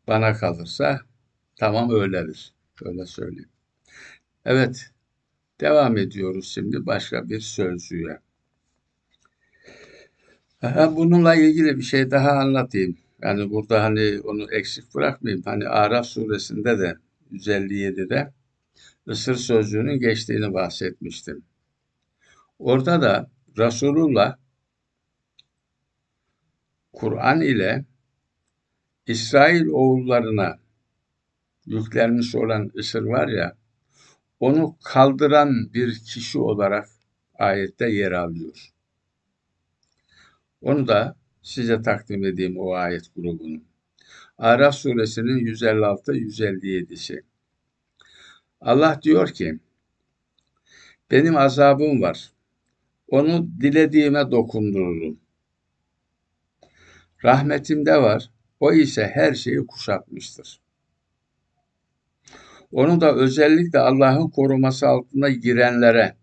bana 0.07 0.33
kalırsa 0.33 1.01
tamam 1.55 1.91
öyledir. 1.91 2.53
Öyle 2.81 3.05
söyleyeyim. 3.05 3.50
Evet, 4.45 4.91
devam 5.59 5.97
ediyoruz 5.97 6.51
şimdi 6.53 6.85
başka 6.85 7.29
bir 7.29 7.39
sözcüğe. 7.39 8.19
Bununla 10.91 11.35
ilgili 11.35 11.77
bir 11.77 11.81
şey 11.81 12.11
daha 12.11 12.31
anlatayım. 12.31 12.97
Yani 13.21 13.49
burada 13.49 13.83
hani 13.83 14.19
onu 14.23 14.53
eksik 14.53 14.95
bırakmayayım. 14.95 15.43
Hani 15.45 15.67
Araf 15.67 16.05
suresinde 16.05 16.79
de 16.79 16.97
157'de 17.31 18.33
ısır 19.07 19.35
sözcüğünün 19.35 19.99
geçtiğini 19.99 20.53
bahsetmiştim. 20.53 21.43
Orada 22.59 23.01
da 23.01 23.31
Resulullah 23.57 24.37
Kur'an 26.93 27.41
ile 27.41 27.85
İsrail 29.07 29.67
oğullarına 29.67 30.59
yüklenmiş 31.65 32.35
olan 32.35 32.71
ısır 32.77 33.03
var 33.03 33.27
ya, 33.27 33.57
onu 34.39 34.77
kaldıran 34.84 35.74
bir 35.74 36.00
kişi 36.00 36.39
olarak 36.39 36.89
ayette 37.39 37.89
yer 37.89 38.12
alıyor. 38.12 38.69
Onu 40.62 40.88
da 40.88 41.15
size 41.41 41.81
takdim 41.81 42.25
edeyim 42.25 42.60
o 42.60 42.72
ayet 42.74 43.15
grubunu. 43.15 43.62
Araf 44.38 44.75
suresinin 44.75 45.46
156-157'si. 45.46 47.24
Allah 48.62 49.00
diyor 49.03 49.27
ki, 49.29 49.60
benim 51.12 51.38
azabım 51.38 52.01
var. 52.01 52.31
Onu 53.08 53.50
dilediğime 53.62 54.31
dokundururum. 54.31 55.19
Rahmetimde 57.24 58.01
var. 58.01 58.31
O 58.60 58.74
ise 58.74 59.08
her 59.08 59.34
şeyi 59.34 59.67
kuşatmıştır. 59.67 60.60
Onu 62.71 63.01
da 63.01 63.15
özellikle 63.15 63.79
Allah'ın 63.79 64.29
koruması 64.29 64.88
altına 64.88 65.29
girenlere, 65.29 66.13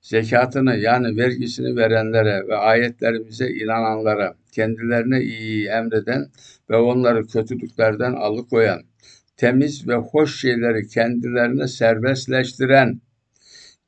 zekatını 0.00 0.76
yani 0.76 1.16
vergisini 1.16 1.76
verenlere 1.76 2.48
ve 2.48 2.56
ayetlerimize 2.56 3.48
inananlara, 3.48 4.34
kendilerine 4.52 5.22
iyi 5.22 5.66
emreden 5.66 6.26
ve 6.70 6.76
onları 6.76 7.26
kötülüklerden 7.26 8.12
alıkoyan, 8.12 8.82
temiz 9.36 9.88
ve 9.88 9.94
hoş 9.94 10.40
şeyleri 10.40 10.88
kendilerine 10.88 11.68
serbestleştiren, 11.68 13.00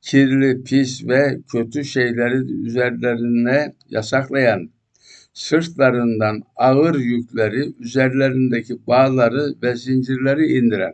kirli, 0.01 0.63
pis 0.63 1.07
ve 1.07 1.39
kötü 1.51 1.85
şeyleri 1.85 2.35
üzerlerine 2.67 3.75
yasaklayan, 3.89 4.69
sırtlarından 5.33 6.43
ağır 6.55 6.95
yükleri, 6.95 7.73
üzerlerindeki 7.79 8.87
bağları 8.87 9.55
ve 9.63 9.75
zincirleri 9.75 10.57
indiren, 10.57 10.93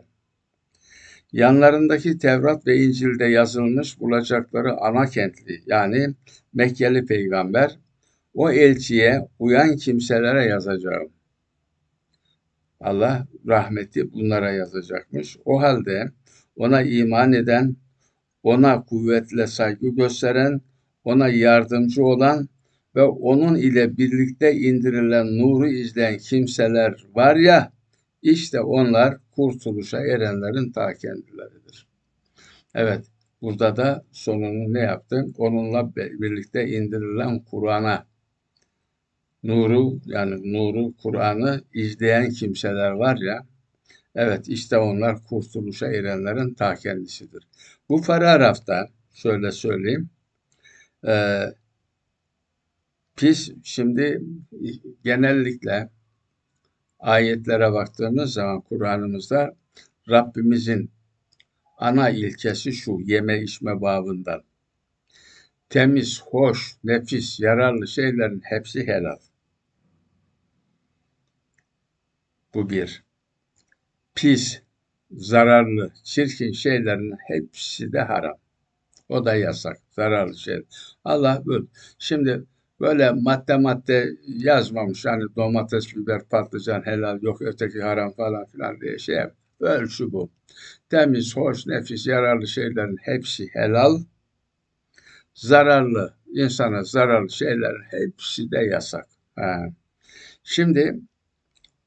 yanlarındaki 1.32 2.18
Tevrat 2.18 2.66
ve 2.66 2.76
İncil'de 2.84 3.24
yazılmış 3.24 4.00
bulacakları 4.00 4.76
ana 4.80 5.06
kentli 5.06 5.62
yani 5.66 6.14
Mekkeli 6.54 7.06
peygamber 7.06 7.78
o 8.34 8.50
elçiye 8.50 9.28
uyan 9.38 9.76
kimselere 9.76 10.44
yazacağım. 10.44 11.08
Allah 12.80 13.26
rahmeti 13.46 14.12
bunlara 14.12 14.52
yazacakmış. 14.52 15.36
O 15.44 15.60
halde 15.60 16.10
ona 16.56 16.82
iman 16.82 17.32
eden, 17.32 17.76
ona 18.42 18.84
kuvvetle 18.84 19.46
saygı 19.46 19.88
gösteren, 19.88 20.60
ona 21.04 21.28
yardımcı 21.28 22.04
olan 22.04 22.48
ve 22.94 23.02
onun 23.02 23.54
ile 23.54 23.96
birlikte 23.96 24.54
indirilen 24.54 25.38
nuru 25.38 25.68
izleyen 25.68 26.18
kimseler 26.18 27.06
var 27.14 27.36
ya, 27.36 27.72
işte 28.22 28.60
onlar 28.60 29.16
kurtuluşa 29.36 29.98
erenlerin 29.98 30.72
ta 30.72 30.94
kendileridir. 30.94 31.86
Evet, 32.74 33.06
burada 33.42 33.76
da 33.76 34.04
sonunu 34.12 34.74
ne 34.74 34.80
yaptım? 34.80 35.34
Onunla 35.38 35.96
birlikte 35.96 36.68
indirilen 36.68 37.38
Kur'an'a, 37.38 38.06
nuru 39.42 40.00
yani 40.06 40.52
nuru, 40.52 40.94
Kur'an'ı 41.02 41.62
izleyen 41.74 42.30
kimseler 42.30 42.90
var 42.90 43.16
ya, 43.16 43.46
evet 44.14 44.48
işte 44.48 44.78
onlar 44.78 45.24
kurtuluşa 45.24 45.86
erenlerin 45.86 46.54
ta 46.54 46.74
kendisidir. 46.74 47.48
Bu 47.88 48.02
paragrafta 48.02 48.88
şöyle 49.14 49.52
söyleyeyim, 49.52 50.10
e, 51.06 51.44
biz 53.22 53.52
şimdi 53.62 54.22
genellikle 55.04 55.88
ayetlere 57.06 57.72
baktığımız 57.72 58.32
zaman 58.32 58.60
Kur'an'ımızda 58.60 59.56
Rabbimizin 60.10 60.90
ana 61.78 62.10
ilkesi 62.10 62.72
şu 62.72 62.98
yeme 63.04 63.42
içme 63.42 63.80
babından. 63.80 64.42
Temiz, 65.68 66.22
hoş, 66.22 66.76
nefis, 66.84 67.40
yararlı 67.40 67.88
şeylerin 67.88 68.40
hepsi 68.44 68.86
helal. 68.86 69.18
Bu 72.54 72.70
bir. 72.70 73.04
Pis, 74.14 74.62
zararlı, 75.10 75.92
çirkin 76.04 76.52
şeylerin 76.52 77.14
hepsi 77.26 77.92
de 77.92 78.00
haram. 78.00 78.36
O 79.08 79.24
da 79.24 79.34
yasak, 79.34 79.78
zararlı 79.90 80.36
şey. 80.38 80.62
Allah 81.04 81.42
böyle. 81.46 81.66
Şimdi 81.98 82.44
böyle 82.80 83.10
madde 83.10 83.56
madde 83.56 84.16
yazmamış. 84.26 85.06
Hani 85.06 85.24
domates, 85.36 85.96
biber, 85.96 86.28
patlıcan 86.28 86.86
helal 86.86 87.22
yok 87.22 87.42
öteki 87.42 87.82
haram 87.82 88.12
falan 88.12 88.46
filan 88.46 88.80
diye 88.80 88.98
şey 88.98 89.14
yap. 89.16 89.34
Ölçü 89.60 90.12
bu. 90.12 90.30
Temiz, 90.90 91.36
hoş, 91.36 91.66
nefis, 91.66 92.06
yararlı 92.06 92.46
şeylerin 92.48 92.96
hepsi 93.02 93.48
helal. 93.52 93.98
Zararlı, 95.34 96.14
insana 96.32 96.84
zararlı 96.84 97.30
şeylerin 97.30 97.82
hepsi 97.90 98.50
de 98.50 98.58
yasak. 98.58 99.06
Ha. 99.36 99.66
Şimdi 100.44 101.00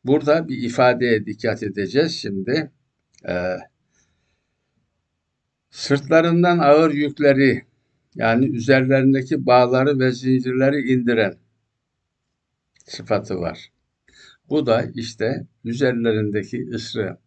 burada 0.05 0.47
bir 0.47 0.57
ifadeye 0.63 1.25
dikkat 1.25 1.63
edeceğiz 1.63 2.17
şimdi. 2.17 2.71
Ee, 3.27 3.57
sırtlarından 5.71 6.59
ağır 6.59 6.91
yükleri 6.91 7.68
yani 8.15 8.45
üzerlerindeki 8.45 9.45
bağları 9.45 9.99
ve 9.99 10.11
zincirleri 10.11 10.93
indiren 10.93 11.37
sıfatı 12.85 13.35
var. 13.35 13.71
Bu 14.49 14.65
da 14.65 14.83
işte 14.95 15.47
üzerlerindeki 15.63 16.69
ısrı 16.73 17.17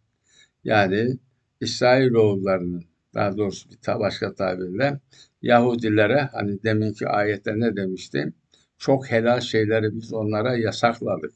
yani 0.63 1.17
İsrailoğullarının 1.61 2.83
daha 3.13 3.37
doğrusu 3.37 3.69
bir 3.69 3.99
başka 3.99 4.35
tabirle 4.35 4.99
Yahudilere 5.41 6.29
hani 6.33 6.63
deminki 6.63 7.07
ayette 7.07 7.59
ne 7.59 7.75
demiştim? 7.75 8.33
Çok 8.77 9.11
helal 9.11 9.39
şeyleri 9.39 9.95
biz 9.95 10.13
onlara 10.13 10.57
yasakladık. 10.57 11.33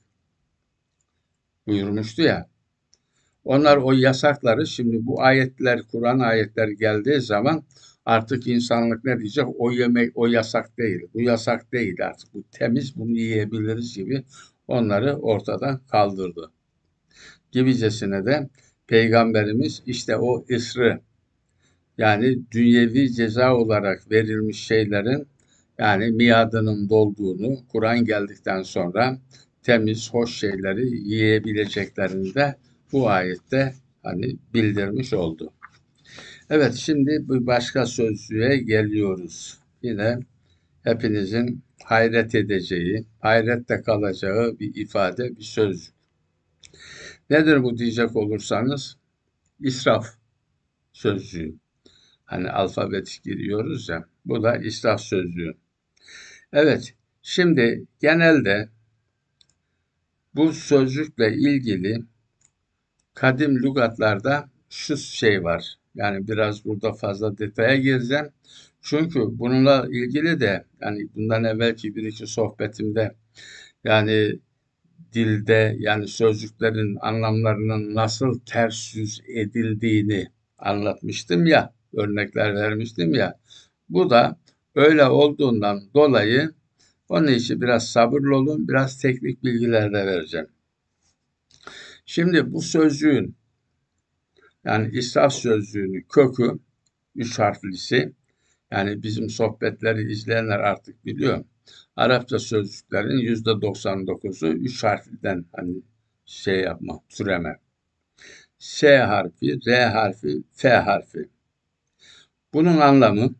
Buyurmuştu 1.68 2.22
ya. 2.22 2.50
Onlar 3.44 3.78
o 3.78 3.92
yasakları 3.92 4.68
şimdi 4.68 5.06
bu 5.06 5.22
ayetler, 5.22 5.82
Kur'an 5.92 6.20
ayetleri 6.20 6.78
geldiği 6.78 7.22
zaman 7.22 7.64
Artık 8.08 8.48
insanlık 8.48 9.06
ne 9.06 9.20
diyecek? 9.20 9.46
O 9.58 9.72
yemek, 9.72 10.12
o 10.16 10.28
yasak 10.28 10.78
değil. 10.78 11.02
Bu 11.14 11.22
yasak 11.22 11.74
değil 11.74 12.06
artık. 12.08 12.34
Bu 12.34 12.44
temiz, 12.52 12.98
bunu 12.98 13.12
yiyebiliriz 13.12 13.96
gibi 13.96 14.24
onları 14.68 15.16
ortadan 15.18 15.82
kaldırdı. 15.92 16.52
Gibicesine 17.52 18.26
de 18.26 18.50
Peygamberimiz 18.88 19.84
işte 19.86 20.18
o 20.18 20.46
ısrı 20.52 21.02
yani 21.98 22.40
dünyevi 22.52 23.14
ceza 23.14 23.56
olarak 23.56 24.12
verilmiş 24.12 24.60
şeylerin 24.60 25.28
yani 25.78 26.12
miadının 26.12 26.90
dolduğunu 26.90 27.58
Kur'an 27.72 28.06
geldikten 28.06 28.62
sonra 28.62 29.18
temiz, 29.64 30.14
hoş 30.14 30.36
şeyleri 30.36 30.88
yiyebileceklerini 30.88 32.36
de 32.36 32.56
bu 32.92 33.10
ayette 33.10 33.74
hani 34.04 34.38
bildirmiş 34.54 35.14
oldu. 35.14 35.54
Evet 36.50 36.74
şimdi 36.76 37.26
bir 37.30 37.48
başka 37.48 37.86
sözlüğe 37.86 38.58
geliyoruz. 38.58 39.58
Yine 39.82 40.20
hepinizin 40.84 41.64
hayret 41.84 42.36
edeceği, 42.36 43.06
hayrette 43.20 43.82
kalacağı 43.82 44.60
bir 44.60 44.76
ifade, 44.76 45.38
bir 45.38 45.44
söz. 45.44 45.92
Nedir 47.30 47.64
bu 47.64 47.78
diyecek 47.78 48.16
olursanız? 48.16 48.98
İsraf 49.60 50.08
sözlüğü. 50.94 51.56
Hani 52.26 52.52
alfabetik 52.52 53.24
giriyoruz 53.24 53.90
ya. 53.90 54.06
Bu 54.26 54.44
da 54.44 54.58
israf 54.58 55.02
sözlüğü. 55.02 55.54
Evet. 56.54 56.94
Şimdi 57.22 57.86
genelde 58.00 58.70
bu 60.36 60.54
sözcükle 60.54 61.34
ilgili 61.34 62.04
kadim 63.14 63.64
lügatlarda 63.64 64.50
şu 64.70 64.98
şey 64.98 65.44
var. 65.44 65.78
Yani 65.98 66.28
biraz 66.28 66.66
burada 66.66 66.94
fazla 66.94 67.38
detaya 67.38 67.76
gireceğim. 67.76 68.28
Çünkü 68.82 69.20
bununla 69.32 69.88
ilgili 69.92 70.40
de 70.40 70.66
yani 70.82 71.08
bundan 71.16 71.44
evvelki 71.44 71.96
bir 71.96 72.04
iki 72.04 72.28
sohbetimde 72.28 73.16
yani 73.84 74.40
dilde 75.14 75.76
yani 75.80 76.08
sözcüklerin 76.08 76.98
anlamlarının 77.02 77.96
nasıl 77.96 78.40
ters 78.40 78.96
yüz 78.96 79.22
edildiğini 79.28 80.28
anlatmıştım 80.58 81.46
ya, 81.46 81.74
örnekler 81.94 82.56
vermiştim 82.56 83.14
ya. 83.14 83.40
Bu 83.90 84.10
da 84.10 84.40
öyle 84.76 85.06
olduğundan 85.06 85.82
dolayı 85.94 86.52
onun 87.10 87.28
için 87.28 87.62
biraz 87.62 87.90
sabırlı 87.90 88.36
olun, 88.38 88.68
biraz 88.68 89.02
teknik 89.02 89.44
bilgiler 89.44 89.94
de 89.94 90.06
vereceğim. 90.06 90.48
Şimdi 92.06 92.54
bu 92.54 92.62
sözcüğün 92.62 93.36
yani 94.68 94.90
israf 94.98 95.34
sözcüğünün 95.34 96.06
kökü 96.10 96.60
üç 97.16 97.40
harflisi 97.40 98.14
yani 98.72 99.04
bizim 99.04 99.30
sohbetleri 99.30 100.12
izleyenler 100.12 100.60
artık 100.60 101.06
biliyor. 101.06 101.46
Arapça 101.96 102.40
sözcüklerin 102.40 103.18
yüzde 103.18 103.50
99'u 103.50 104.48
üç 104.48 104.84
harfliden 104.84 105.46
hani 105.56 105.76
şey 106.26 106.62
yapma, 106.62 107.00
türeme. 107.10 107.60
S 108.60 108.98
harfi, 108.98 109.60
R 109.68 109.86
harfi, 109.86 110.44
F 110.54 110.70
harfi. 110.70 111.30
Bunun 112.54 112.78
anlamı 112.78 113.36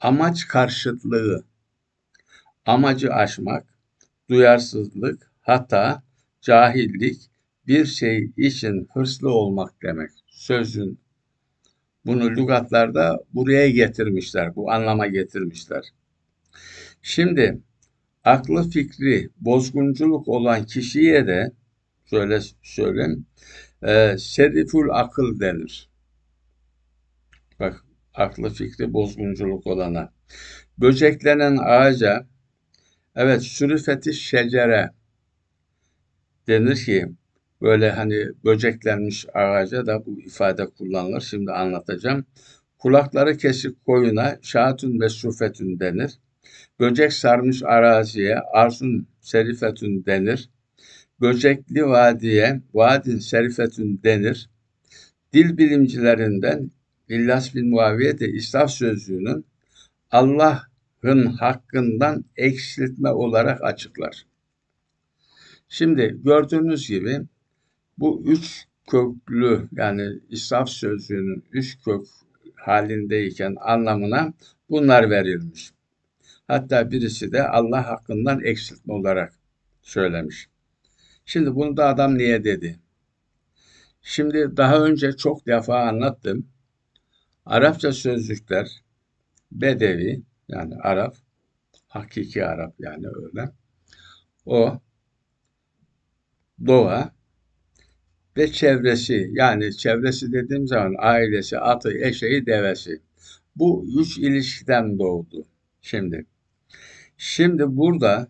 amaç 0.00 0.48
karşıtlığı, 0.48 1.44
amacı 2.66 3.14
aşmak, 3.14 3.66
duyarsızlık, 4.30 5.32
hata, 5.40 6.02
cahillik, 6.40 7.30
bir 7.66 7.86
şey 7.86 8.32
için 8.36 8.88
hırslı 8.94 9.30
olmak 9.30 9.82
demek. 9.82 10.21
Sözün 10.32 11.00
bunu 12.06 12.30
lügatlarda 12.30 13.24
buraya 13.34 13.70
getirmişler, 13.70 14.56
bu 14.56 14.70
anlama 14.72 15.06
getirmişler. 15.06 15.84
Şimdi 17.02 17.60
aklı 18.24 18.70
fikri 18.70 19.30
bozgunculuk 19.40 20.28
olan 20.28 20.66
kişiye 20.66 21.26
de 21.26 21.52
şöyle 22.04 22.40
söyleyeyim, 22.62 23.26
e, 23.82 24.16
seriful 24.18 24.88
akıl 24.90 25.40
denir. 25.40 25.88
Bak 27.60 27.84
aklı 28.14 28.50
fikri 28.50 28.92
bozgunculuk 28.92 29.66
olana. 29.66 30.12
Böceklenen 30.78 31.56
ağaca 31.56 32.26
evet 33.16 33.42
sürüfeti 33.42 34.14
şecere 34.14 34.90
denir 36.48 36.76
ki 36.76 37.12
böyle 37.62 37.90
hani 37.90 38.28
böceklenmiş 38.44 39.26
ağaca 39.34 39.86
da 39.86 40.06
bu 40.06 40.20
ifade 40.20 40.66
kullanılır. 40.66 41.20
Şimdi 41.20 41.52
anlatacağım. 41.52 42.24
Kulakları 42.78 43.36
kesik 43.36 43.84
koyuna 43.84 44.38
şahatun 44.42 45.00
ve 45.00 45.08
sufetün 45.08 45.80
denir. 45.80 46.18
Böcek 46.80 47.12
sarmış 47.12 47.62
araziye 47.62 48.38
arsun 48.38 49.06
serifetün 49.20 50.04
denir. 50.04 50.50
Böcekli 51.20 51.86
vadiye 51.86 52.60
vadin 52.74 53.18
serifetün 53.18 54.00
denir. 54.04 54.50
Dil 55.32 55.58
bilimcilerinden 55.58 56.70
İllas 57.08 57.54
bin 57.54 57.70
Muaviye 57.70 58.18
de 58.18 58.28
İsraf 58.28 58.70
sözlüğünün 58.70 59.46
Allah'ın 60.10 61.24
hakkından 61.26 62.24
eksiltme 62.36 63.10
olarak 63.10 63.64
açıklar. 63.64 64.26
Şimdi 65.68 66.20
gördüğünüz 66.24 66.88
gibi 66.88 67.20
bu 67.98 68.22
üç 68.24 68.66
köklü 68.90 69.68
yani 69.72 70.20
israf 70.28 70.68
sözlüğünün 70.68 71.44
üç 71.52 71.78
kök 71.84 72.06
halindeyken 72.56 73.56
anlamına 73.60 74.32
bunlar 74.70 75.10
verilmiş. 75.10 75.72
Hatta 76.48 76.90
birisi 76.90 77.32
de 77.32 77.48
Allah 77.48 77.86
hakkından 77.86 78.44
eksiltme 78.44 78.94
olarak 78.94 79.34
söylemiş. 79.82 80.48
Şimdi 81.24 81.54
bunu 81.54 81.76
da 81.76 81.88
adam 81.88 82.18
niye 82.18 82.44
dedi? 82.44 82.78
Şimdi 84.02 84.56
daha 84.56 84.84
önce 84.84 85.16
çok 85.16 85.46
defa 85.46 85.80
anlattım. 85.80 86.48
Arapça 87.46 87.92
sözlükler 87.92 88.82
Bedevi 89.52 90.22
yani 90.48 90.76
Arap, 90.76 91.16
hakiki 91.88 92.44
Arap 92.44 92.74
yani 92.78 93.06
öyle. 93.08 93.50
O 94.46 94.80
doğa 96.66 97.12
ve 98.36 98.52
çevresi 98.52 99.30
yani 99.32 99.76
çevresi 99.76 100.32
dediğim 100.32 100.66
zaman 100.66 100.94
ailesi, 100.98 101.58
atı, 101.58 101.98
eşeği, 101.98 102.46
devesi. 102.46 103.00
Bu 103.56 103.86
üç 104.00 104.18
ilişkiden 104.18 104.98
doğdu 104.98 105.46
şimdi. 105.80 106.26
Şimdi 107.16 107.76
burada 107.76 108.28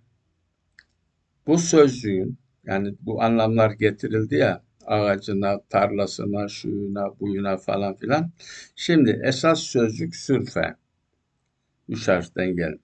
bu 1.47 1.59
sözcüğün 1.59 2.39
yani 2.65 2.95
bu 3.01 3.23
anlamlar 3.23 3.71
getirildi 3.71 4.35
ya 4.35 4.63
ağacına, 4.87 5.61
tarlasına, 5.69 6.49
şuyuna, 6.49 7.21
buyuna 7.21 7.57
falan 7.57 7.97
filan. 7.97 8.31
Şimdi 8.77 9.21
esas 9.25 9.61
sözcük 9.61 10.17
sürfe. 10.17 10.77
Üç 11.89 12.09
harften 12.09 12.57
gel. 12.57 12.79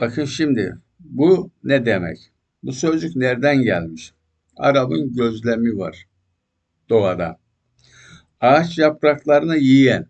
Bakın 0.00 0.24
şimdi 0.24 0.78
bu 1.00 1.50
ne 1.64 1.86
demek? 1.86 2.32
Bu 2.62 2.72
sözcük 2.72 3.16
nereden 3.16 3.62
gelmiş? 3.62 4.14
Arap'ın 4.56 5.12
gözlemi 5.14 5.78
var 5.78 6.08
doğada. 6.88 7.38
Ağaç 8.40 8.78
yapraklarını 8.78 9.56
yiyen 9.56 10.06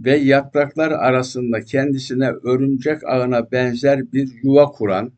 ve 0.00 0.16
yapraklar 0.16 0.90
arasında 0.90 1.60
kendisine 1.60 2.30
örümcek 2.30 3.04
ağına 3.04 3.52
benzer 3.52 4.12
bir 4.12 4.42
yuva 4.42 4.66
kuran 4.66 5.12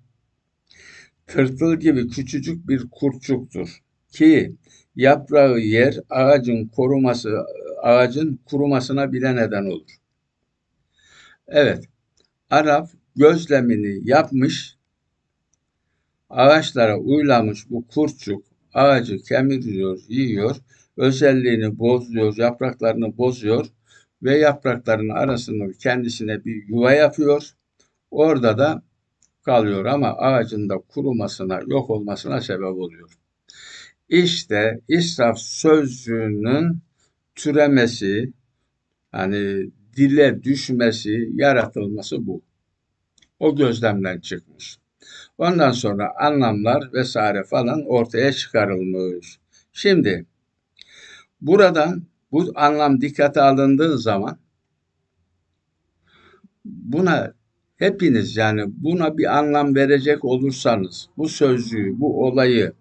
tırtıl 1.26 1.76
gibi 1.76 2.08
küçücük 2.08 2.68
bir 2.68 2.90
kurçuktur 2.90 3.82
ki 4.12 4.56
yaprağı 4.96 5.58
yer 5.58 6.00
ağacın 6.10 6.66
koruması 6.68 7.38
ağacın 7.82 8.40
kurumasına 8.44 9.12
bile 9.12 9.36
neden 9.36 9.64
olur. 9.64 9.90
Evet. 11.48 11.84
Arap 12.50 12.90
gözlemini 13.16 14.08
yapmış 14.08 14.76
ağaçlara 16.30 16.98
uylamış 16.98 17.70
bu 17.70 17.86
kurçuk 17.86 18.44
ağacı 18.74 19.18
kemiriyor, 19.22 19.98
yiyor, 20.08 20.56
özelliğini 20.96 21.78
bozuyor, 21.78 22.36
yapraklarını 22.36 23.18
bozuyor 23.18 23.66
ve 24.22 24.38
yaprakların 24.38 25.08
arasında 25.08 25.72
kendisine 25.72 26.44
bir 26.44 26.68
yuva 26.68 26.92
yapıyor. 26.92 27.50
Orada 28.10 28.58
da 28.58 28.82
kalıyor 29.42 29.84
ama 29.84 30.08
ağacın 30.08 30.68
da 30.68 30.78
kurumasına, 30.78 31.60
yok 31.66 31.90
olmasına 31.90 32.40
sebep 32.40 32.64
oluyor. 32.64 33.10
İşte 34.08 34.80
israf 34.88 35.38
sözcüğünün 35.38 36.78
türemesi, 37.34 38.32
hani 39.12 39.70
dile 39.96 40.42
düşmesi, 40.42 41.28
yaratılması 41.34 42.26
bu. 42.26 42.42
O 43.38 43.56
gözlemden 43.56 44.20
çıkmış. 44.20 44.78
Ondan 45.38 45.72
sonra 45.72 46.12
anlamlar 46.20 46.92
vesaire 46.92 47.44
falan 47.44 47.84
ortaya 47.86 48.32
çıkarılmış. 48.32 49.38
Şimdi 49.72 50.26
buradan 51.40 52.02
bu 52.32 52.52
anlam 52.54 53.00
dikkate 53.00 53.40
alındığı 53.40 53.98
zaman 53.98 54.38
buna 56.64 57.34
hepiniz 57.76 58.36
yani 58.36 58.64
buna 58.66 59.18
bir 59.18 59.38
anlam 59.38 59.74
verecek 59.74 60.24
olursanız 60.24 61.08
bu 61.16 61.28
sözcüğü, 61.28 62.00
bu 62.00 62.26
olayı 62.26 62.72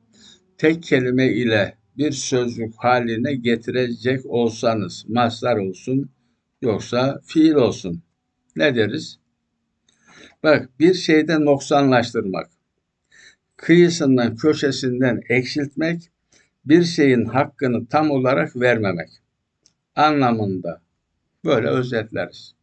tek 0.57 0.83
kelime 0.83 1.33
ile 1.33 1.77
bir 1.97 2.11
sözcük 2.11 2.73
haline 2.77 3.35
getirecek 3.35 4.25
olsanız 4.25 5.05
maslar 5.07 5.57
olsun 5.57 6.09
yoksa 6.61 7.21
fiil 7.25 7.53
olsun. 7.53 8.03
Ne 8.55 8.75
deriz? 8.75 9.19
Bak 10.43 10.69
bir 10.79 10.93
şeyde 10.93 11.45
noksanlaştırmak. 11.45 12.49
kıyısından 13.57 14.35
köşesinden 14.35 15.21
eksiltmek, 15.29 16.11
bir 16.65 16.83
şeyin 16.83 17.25
hakkını 17.25 17.87
tam 17.87 18.11
olarak 18.11 18.55
vermemek 18.55 19.09
anlamında 19.95 20.81
böyle 21.45 21.67
özetleriz. 21.67 22.55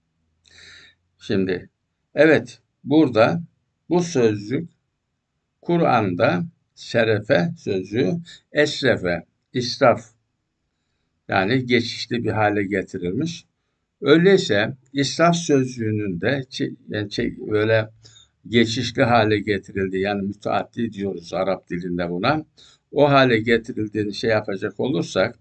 Şimdi 1.19 1.71
evet 2.15 2.61
burada 2.85 3.43
bu 3.89 4.03
sözcük 4.03 4.71
Kur'an'da 5.63 6.45
şerefe 6.75 7.51
sözcüğü 7.59 8.13
esrefe, 8.53 9.27
israf 9.53 10.11
yani 11.29 11.67
geçişli 11.67 12.25
bir 12.25 12.33
hale 12.33 12.63
getirilmiş. 12.63 13.46
Öyleyse 14.01 14.77
israf 14.93 15.37
sözcüğünün 15.37 16.21
de 16.21 16.43
yani 16.89 17.37
böyle 17.51 17.91
geçişli 18.49 19.03
hale 19.05 19.39
getirildi. 19.39 19.99
Yani 19.99 20.23
müteaddi 20.23 20.93
diyoruz 20.93 21.35
Arap 21.35 21.69
dilinde 21.71 22.11
buna. 22.11 22.45
O 22.93 23.11
hale 23.11 23.39
getirildiğini 23.39 24.15
şey 24.15 24.31
yapacak 24.31 24.81
olursak 24.81 25.39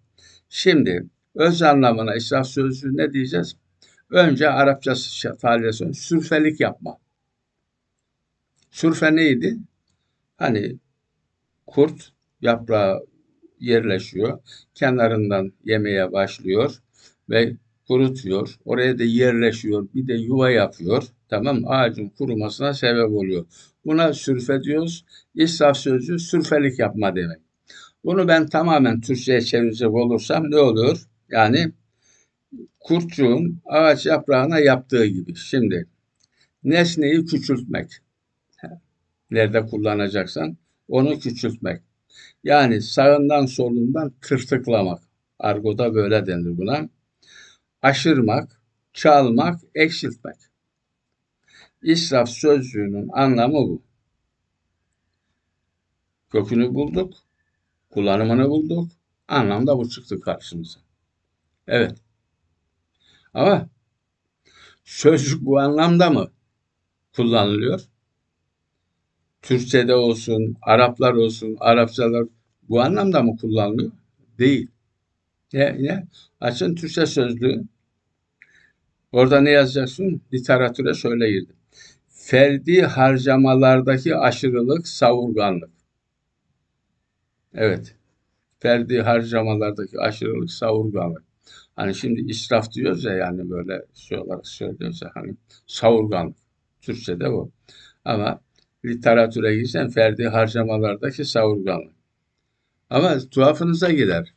şimdi 0.49 1.05
öz 1.35 1.61
anlamına 1.61 2.15
israf 2.15 2.47
sözcüğü 2.47 2.97
ne 2.97 3.13
diyeceğiz? 3.13 3.55
Önce 4.09 4.49
Arapça 4.49 4.93
talihesi 5.41 5.93
sürfelik 5.93 6.59
yapma. 6.59 6.97
Sürfe 8.71 9.15
neydi? 9.15 9.57
Hani 10.37 10.75
kurt 11.67 12.11
yaprağı 12.41 13.05
yerleşiyor. 13.59 14.39
Kenarından 14.75 15.53
yemeye 15.65 16.11
başlıyor 16.11 16.81
ve 17.29 17.55
kurutuyor. 17.87 18.55
Oraya 18.65 18.99
da 18.99 19.03
yerleşiyor. 19.03 19.87
Bir 19.95 20.07
de 20.07 20.13
yuva 20.13 20.49
yapıyor. 20.49 21.03
Tamam 21.29 21.61
Ağacın 21.67 22.09
kurumasına 22.09 22.73
sebep 22.73 23.09
oluyor. 23.09 23.45
Buna 23.85 24.13
sürfe 24.13 24.63
diyoruz. 24.63 25.05
İsraf 25.35 25.77
sözcüğü 25.77 26.19
sürfelik 26.19 26.79
yapma 26.79 27.15
demek. 27.15 27.39
Bunu 28.03 28.27
ben 28.27 28.47
tamamen 28.47 29.01
Türkçe'ye 29.01 29.41
çevirecek 29.41 29.93
olursam 29.93 30.51
ne 30.51 30.57
olur? 30.57 31.07
Yani 31.29 31.71
kurtçuğun 32.79 33.61
ağaç 33.65 34.05
yaprağına 34.05 34.59
yaptığı 34.59 35.05
gibi. 35.05 35.35
Şimdi 35.35 35.87
nesneyi 36.63 37.25
küçültmek. 37.25 37.91
Nerede 39.31 39.65
kullanacaksan 39.65 40.57
onu 40.87 41.19
küçültmek. 41.19 41.81
Yani 42.43 42.81
sağından 42.81 43.45
solundan 43.45 44.13
tırtıklamak. 44.21 44.99
Argoda 45.39 45.95
böyle 45.95 46.27
denir 46.27 46.57
buna. 46.57 46.89
Aşırmak, 47.85 48.61
çalmak, 48.93 49.61
eksiltmek. 49.75 50.35
İsraf 51.81 52.29
sözcüğünün 52.29 53.09
anlamı 53.13 53.53
bu. 53.53 53.81
Kökünü 56.31 56.73
bulduk, 56.73 57.13
kullanımını 57.89 58.49
bulduk, 58.49 58.91
anlamda 59.27 59.77
bu 59.77 59.89
çıktı 59.89 60.19
karşımıza. 60.19 60.79
Evet. 61.67 61.97
Ama 63.33 63.69
sözcük 64.83 65.41
bu 65.41 65.59
anlamda 65.59 66.09
mı 66.09 66.31
kullanılıyor? 67.15 67.81
Türkçe'de 69.41 69.95
olsun, 69.95 70.57
Araplar 70.61 71.13
olsun, 71.13 71.57
Arapçalar 71.59 72.25
bu 72.69 72.81
anlamda 72.81 73.23
mı 73.23 73.37
kullanılıyor? 73.37 73.91
Değil. 74.39 74.67
Ne, 75.53 75.83
ne? 75.83 76.07
Açın 76.39 76.75
Türkçe 76.75 77.05
sözlüğü. 77.05 77.74
Orada 79.15 79.41
ne 79.41 79.49
yazacaksın? 79.49 80.21
Literatüre 80.33 80.93
şöyle 80.93 81.31
girdim. 81.31 81.55
Ferdi 82.09 82.81
harcamalardaki 82.81 84.15
aşırılık, 84.15 84.87
savurganlık. 84.87 85.69
Evet. 87.53 87.95
Ferdi 88.59 89.01
harcamalardaki 89.01 89.99
aşırılık, 89.99 90.51
savurganlık. 90.51 91.23
Hani 91.75 91.95
şimdi 91.95 92.21
israf 92.21 92.71
diyoruz 92.71 93.03
ya 93.03 93.13
yani 93.13 93.49
böyle 93.49 93.85
şey 93.93 94.17
olarak 94.19 94.47
söylüyoruz 94.47 95.01
ya 95.01 95.11
hani 95.13 95.35
savurganlık. 95.67 96.37
Türkçe'de 96.81 97.31
bu. 97.31 97.51
Ama 98.05 98.41
literatüre 98.85 99.55
girsen 99.55 99.89
ferdi 99.89 100.27
harcamalardaki 100.27 101.25
savurganlık. 101.25 101.93
Ama 102.89 103.19
tuhafınıza 103.31 103.91
gider. 103.91 104.34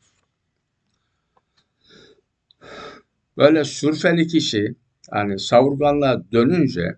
Böyle 3.39 3.65
sürfeli 3.65 4.27
kişi 4.27 4.75
hani 5.11 5.39
savurganlığa 5.39 6.33
dönünce 6.33 6.97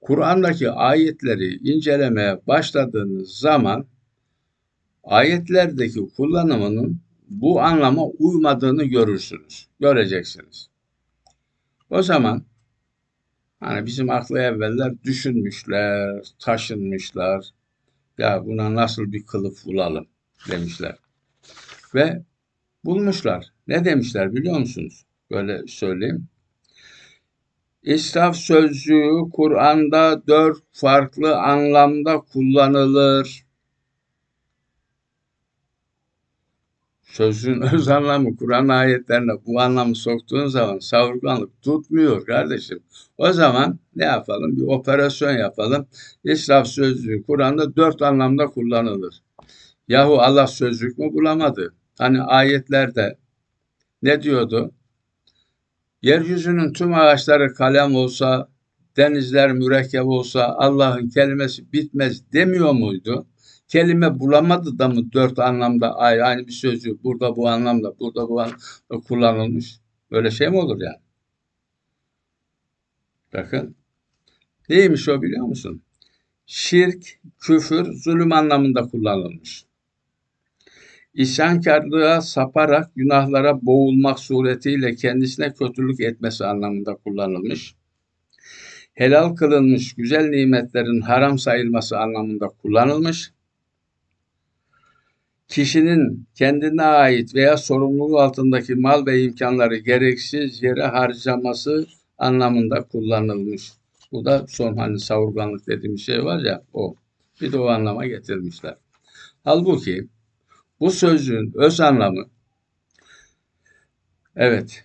Kur'an'daki 0.00 0.70
ayetleri 0.70 1.54
incelemeye 1.54 2.40
başladığınız 2.46 3.38
zaman 3.38 3.86
ayetlerdeki 5.04 6.08
kullanımının 6.16 7.00
bu 7.28 7.60
anlama 7.60 8.06
uymadığını 8.06 8.84
görürsünüz. 8.84 9.68
Göreceksiniz. 9.80 10.68
O 11.90 12.02
zaman 12.02 12.44
hani 13.60 13.86
bizim 13.86 14.10
aklı 14.10 14.38
evveller 14.38 15.02
düşünmüşler, 15.02 16.22
taşınmışlar. 16.38 17.46
Ya 18.18 18.46
buna 18.46 18.74
nasıl 18.74 19.12
bir 19.12 19.26
kılıf 19.26 19.66
bulalım 19.66 20.06
demişler. 20.50 20.96
Ve 21.94 22.22
bulmuşlar. 22.84 23.52
Ne 23.66 23.84
demişler 23.84 24.34
biliyor 24.34 24.58
musunuz? 24.58 25.04
Böyle 25.30 25.66
söyleyeyim. 25.66 26.28
İsraf 27.82 28.36
sözcüğü 28.36 29.10
Kur'an'da 29.32 30.26
dört 30.26 30.58
farklı 30.72 31.36
anlamda 31.36 32.20
kullanılır. 32.20 33.44
Sözün 37.02 37.60
öz 37.74 37.88
anlamı 37.88 38.36
Kur'an 38.36 38.68
ayetlerine 38.68 39.32
bu 39.46 39.60
anlamı 39.60 39.94
soktuğun 39.96 40.46
zaman 40.46 40.78
savurganlık 40.78 41.62
tutmuyor 41.62 42.26
kardeşim. 42.26 42.82
O 43.18 43.32
zaman 43.32 43.78
ne 43.96 44.04
yapalım? 44.04 44.56
Bir 44.56 44.62
operasyon 44.62 45.32
yapalım. 45.32 45.86
İsraf 46.24 46.66
sözcüğü 46.66 47.22
Kur'an'da 47.26 47.76
dört 47.76 48.02
anlamda 48.02 48.46
kullanılır. 48.46 49.22
Yahu 49.88 50.20
Allah 50.20 50.46
sözcük 50.46 50.98
mü 50.98 51.12
bulamadı? 51.12 51.74
Hani 51.98 52.22
ayetlerde 52.22 53.18
ne 54.02 54.22
diyordu? 54.22 54.72
Yeryüzünün 56.04 56.72
tüm 56.72 56.94
ağaçları 56.94 57.54
kalem 57.54 57.94
olsa, 57.94 58.48
denizler 58.96 59.52
mürekkep 59.52 60.04
olsa 60.04 60.54
Allah'ın 60.58 61.08
kelimesi 61.08 61.72
bitmez 61.72 62.32
demiyor 62.32 62.72
muydu? 62.72 63.26
Kelime 63.68 64.18
bulamadı 64.20 64.78
da 64.78 64.88
mı 64.88 65.12
dört 65.12 65.38
anlamda 65.38 65.96
aynı 65.96 66.46
bir 66.46 66.52
sözcük 66.52 67.04
burada 67.04 67.36
bu 67.36 67.48
anlamda, 67.48 67.98
burada 67.98 68.28
bu 68.28 68.40
anlamda 68.40 69.06
kullanılmış. 69.08 69.80
Böyle 70.10 70.30
şey 70.30 70.48
mi 70.48 70.58
olur 70.58 70.80
yani? 70.80 71.00
Bakın. 73.32 73.76
Neymiş 74.68 75.08
o 75.08 75.22
biliyor 75.22 75.46
musun? 75.46 75.82
Şirk, 76.46 77.20
küfür, 77.38 77.92
zulüm 77.92 78.32
anlamında 78.32 78.82
kullanılmış. 78.82 79.64
İsyankarlığa 81.14 82.20
saparak 82.20 82.94
günahlara 82.96 83.66
boğulmak 83.66 84.18
suretiyle 84.18 84.94
kendisine 84.94 85.52
kötülük 85.52 86.00
etmesi 86.00 86.44
anlamında 86.44 86.94
kullanılmış. 86.94 87.74
Helal 88.94 89.36
kılınmış 89.36 89.94
güzel 89.94 90.28
nimetlerin 90.28 91.00
haram 91.00 91.38
sayılması 91.38 91.98
anlamında 91.98 92.48
kullanılmış. 92.48 93.32
Kişinin 95.48 96.26
kendine 96.34 96.82
ait 96.82 97.34
veya 97.34 97.56
sorumluluğu 97.56 98.18
altındaki 98.18 98.74
mal 98.74 99.06
ve 99.06 99.22
imkanları 99.22 99.76
gereksiz 99.76 100.62
yere 100.62 100.82
harcaması 100.82 101.86
anlamında 102.18 102.82
kullanılmış. 102.82 103.72
Bu 104.12 104.24
da 104.24 104.46
son 104.48 104.76
hani 104.76 105.00
savurganlık 105.00 105.66
dediğim 105.66 105.98
şey 105.98 106.24
var 106.24 106.44
ya 106.44 106.62
o. 106.72 106.94
Bir 107.40 107.52
de 107.52 107.58
o 107.58 107.66
anlama 107.66 108.06
getirmişler. 108.06 108.76
Halbuki 109.44 110.08
bu 110.80 110.90
sözcüğün 110.90 111.52
öz 111.54 111.80
anlamı 111.80 112.30
evet 114.36 114.84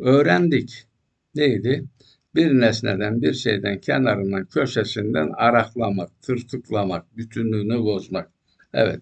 öğrendik. 0.00 0.86
Neydi? 1.34 1.84
Bir 2.34 2.60
nesneden, 2.60 3.22
bir 3.22 3.34
şeyden, 3.34 3.80
kenarından, 3.80 4.46
köşesinden 4.46 5.30
araklamak, 5.36 6.22
tırtıklamak, 6.22 7.16
bütünlüğünü 7.16 7.78
bozmak. 7.78 8.30
Evet. 8.72 9.00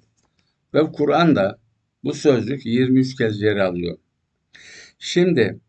Ve 0.75 0.93
Kur'an'da 0.93 1.59
bu 2.05 2.14
sözcük 2.14 2.67
23 2.67 3.17
kez 3.17 3.43
yer 3.43 3.57
alıyor. 3.57 3.99
Şimdi 4.99 5.61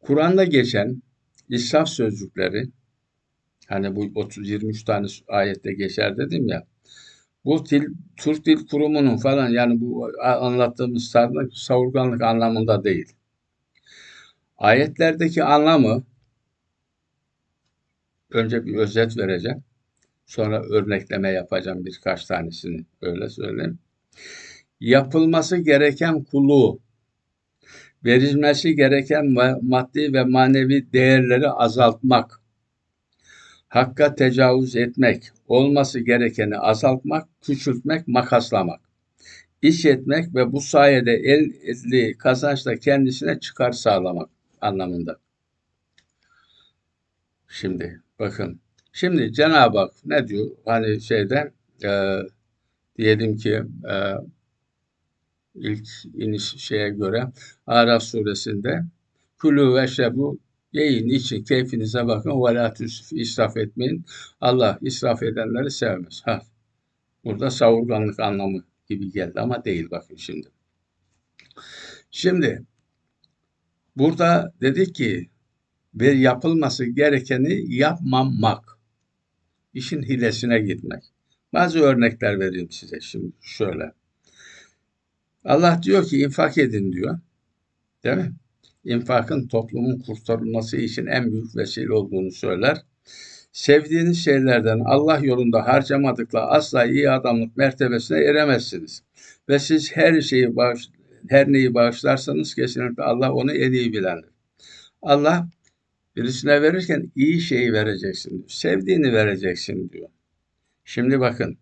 Kur'an'da 0.00 0.44
geçen 0.44 1.02
israf 1.48 1.88
sözcükleri 1.88 2.68
Hani 3.68 3.96
bu 3.96 4.10
30 4.14 4.48
23 4.50 4.84
tane 4.84 5.06
ayette 5.28 5.72
geçer 5.72 6.16
dedim 6.16 6.48
ya. 6.48 6.66
Bu 7.44 7.66
dil 7.66 7.84
Türk 8.16 8.46
Dil 8.46 8.66
Kurumu'nun 8.66 9.16
falan 9.16 9.48
yani 9.48 9.80
bu 9.80 10.10
anlattığımız 10.22 11.14
savurganlık 11.54 12.22
anlamında 12.22 12.84
değil. 12.84 13.12
Ayetlerdeki 14.58 15.44
anlamı 15.44 16.04
Önce 18.30 18.66
bir 18.66 18.74
özet 18.74 19.16
vereceğim. 19.16 19.64
Sonra 20.26 20.62
örnekleme 20.62 21.30
yapacağım 21.30 21.84
birkaç 21.84 22.24
tanesini. 22.24 22.84
Öyle 23.02 23.28
söyleyeyim. 23.28 23.78
Yapılması 24.80 25.56
gereken 25.56 26.24
kulu, 26.24 26.80
verilmesi 28.04 28.74
gereken 28.74 29.26
maddi 29.62 30.12
ve 30.12 30.24
manevi 30.24 30.92
değerleri 30.92 31.48
azaltmak, 31.50 32.37
hakka 33.68 34.14
tecavüz 34.14 34.76
etmek, 34.76 35.30
olması 35.48 36.00
gerekeni 36.00 36.58
azaltmak, 36.58 37.28
küçültmek, 37.42 38.08
makaslamak, 38.08 38.80
iş 39.62 39.84
etmek 39.84 40.34
ve 40.34 40.52
bu 40.52 40.60
sayede 40.60 41.12
elde 41.12 42.12
kazançla 42.18 42.76
kendisine 42.76 43.40
çıkar 43.40 43.72
sağlamak 43.72 44.28
anlamında. 44.60 45.18
Şimdi 47.48 48.02
bakın. 48.18 48.60
Şimdi 48.92 49.32
Cenab-ı 49.32 49.78
Hak 49.78 49.92
ne 50.04 50.28
diyor? 50.28 50.50
Hani 50.64 51.00
şeyde 51.00 51.52
e, 51.84 52.18
diyelim 52.98 53.36
ki 53.36 53.62
e, 53.90 53.94
ilk 55.54 55.88
iniş 56.14 56.44
şeye 56.56 56.88
göre 56.88 57.26
Araf 57.66 58.02
suresinde 58.02 58.82
Kulü 59.38 59.74
ve 59.74 59.86
şebu 59.86 60.38
yiyin 60.72 61.08
için 61.08 61.44
keyfinize 61.44 62.06
bakın 62.06 62.30
ve 62.30 62.54
la 62.54 62.74
israf 63.12 63.56
etmeyin. 63.56 64.04
Allah 64.40 64.78
israf 64.80 65.22
edenleri 65.22 65.70
sevmez. 65.70 66.22
Ha. 66.24 66.42
Burada 67.24 67.50
savurganlık 67.50 68.20
anlamı 68.20 68.64
gibi 68.88 69.12
geldi 69.12 69.40
ama 69.40 69.64
değil 69.64 69.90
bakın 69.90 70.16
şimdi. 70.16 70.48
Şimdi 72.10 72.62
burada 73.96 74.54
dedik 74.60 74.94
ki 74.94 75.30
bir 75.94 76.12
yapılması 76.12 76.84
gerekeni 76.84 77.74
yapmamak. 77.74 78.78
İşin 79.74 80.02
hilesine 80.02 80.58
gitmek. 80.58 81.02
Bazı 81.52 81.80
örnekler 81.80 82.40
vereyim 82.40 82.70
size 82.70 83.00
şimdi 83.00 83.32
şöyle. 83.42 83.92
Allah 85.44 85.80
diyor 85.82 86.04
ki 86.04 86.18
infak 86.20 86.58
edin 86.58 86.92
diyor. 86.92 87.18
Değil 88.04 88.16
mi? 88.16 88.32
İnfakın 88.88 89.48
toplumun 89.48 89.98
kurtarılması 89.98 90.76
için 90.76 91.06
en 91.06 91.32
büyük 91.32 91.56
vesile 91.56 91.92
olduğunu 91.92 92.30
söyler. 92.30 92.78
Sevdiğiniz 93.52 94.24
şeylerden 94.24 94.80
Allah 94.84 95.18
yolunda 95.22 95.66
harcamadıkla 95.66 96.50
asla 96.50 96.84
iyi 96.84 97.10
adamlık 97.10 97.56
mertebesine 97.56 98.18
eremezsiniz. 98.18 99.02
Ve 99.48 99.58
siz 99.58 99.96
her 99.96 100.20
şeyi 100.20 100.56
bağış, 100.56 100.88
her 101.28 101.52
neyi 101.52 101.74
bağışlarsanız 101.74 102.54
kesinlikle 102.54 103.02
Allah 103.02 103.32
onu 103.32 103.52
en 103.52 103.72
iyi 103.72 103.92
bilendir. 103.92 104.30
Allah 105.02 105.48
birisine 106.16 106.62
verirken 106.62 107.12
iyi 107.16 107.40
şeyi 107.40 107.72
vereceksin 107.72 108.30
diyor. 108.30 108.48
Sevdiğini 108.48 109.12
vereceksin 109.12 109.90
diyor. 109.90 110.08
Şimdi 110.84 111.20
bakın. 111.20 111.58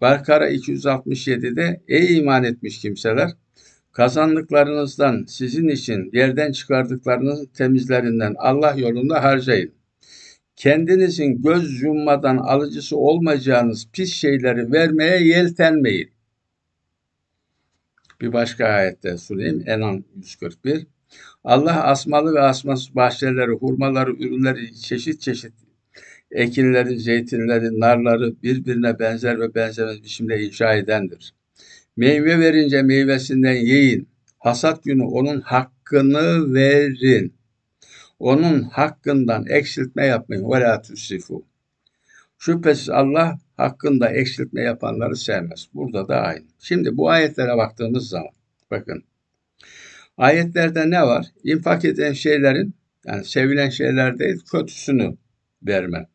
Bakara 0.00 0.50
267'de 0.50 1.82
ey 1.88 2.18
iman 2.18 2.44
etmiş 2.44 2.78
kimseler 2.80 3.30
kazandıklarınızdan 3.92 5.24
sizin 5.28 5.68
için 5.68 6.10
yerden 6.12 6.52
çıkardıklarınızın 6.52 7.46
temizlerinden 7.46 8.34
Allah 8.38 8.74
yolunda 8.76 9.24
harcayın. 9.24 9.72
Kendinizin 10.56 11.42
göz 11.42 11.82
yummadan 11.82 12.36
alıcısı 12.36 12.96
olmayacağınız 12.96 13.88
pis 13.92 14.14
şeyleri 14.14 14.72
vermeye 14.72 15.22
yeltenmeyin. 15.22 16.10
Bir 18.20 18.32
başka 18.32 18.66
ayette 18.66 19.18
söyleyeyim. 19.18 19.64
Enam 19.66 20.04
141. 20.16 20.86
Allah 21.44 21.84
asmalı 21.84 22.34
ve 22.34 22.40
asmasız 22.40 22.94
bahçeleri, 22.94 23.50
hurmaları, 23.50 24.12
ürünleri, 24.12 24.74
çeşit 24.74 25.20
çeşit 25.20 25.52
ekinleri, 26.30 26.98
zeytinleri, 26.98 27.80
narları 27.80 28.42
birbirine 28.42 28.98
benzer 28.98 29.40
ve 29.40 29.54
benzemez 29.54 30.02
biçimde 30.04 30.42
inşa 30.42 30.74
edendir. 30.74 31.34
Meyve 31.96 32.38
verince 32.38 32.82
meyvesinden 32.82 33.54
yiyin. 33.54 34.08
Hasat 34.38 34.84
günü 34.84 35.02
onun 35.02 35.40
hakkını 35.40 36.54
verin. 36.54 37.34
Onun 38.18 38.62
hakkından 38.62 39.46
eksiltme 39.46 40.06
yapmayın. 40.06 40.50
Ve 40.50 40.60
la. 40.60 40.82
Şüphesiz 42.38 42.88
Allah 42.90 43.38
hakkında 43.56 44.08
eksiltme 44.08 44.62
yapanları 44.62 45.16
sevmez. 45.16 45.68
Burada 45.74 46.08
da 46.08 46.20
aynı. 46.20 46.44
Şimdi 46.58 46.96
bu 46.96 47.10
ayetlere 47.10 47.56
baktığımız 47.56 48.08
zaman 48.08 48.30
bakın 48.70 49.04
Ayetlerde 50.16 50.90
ne 50.90 51.02
var? 51.02 51.26
İnfak 51.44 51.84
eden 51.84 52.12
şeylerin 52.12 52.74
yani 53.06 53.24
sevilen 53.24 53.70
şeyler 53.70 54.18
değil 54.18 54.40
kötüsünü 54.52 55.16
verme. 55.62 56.06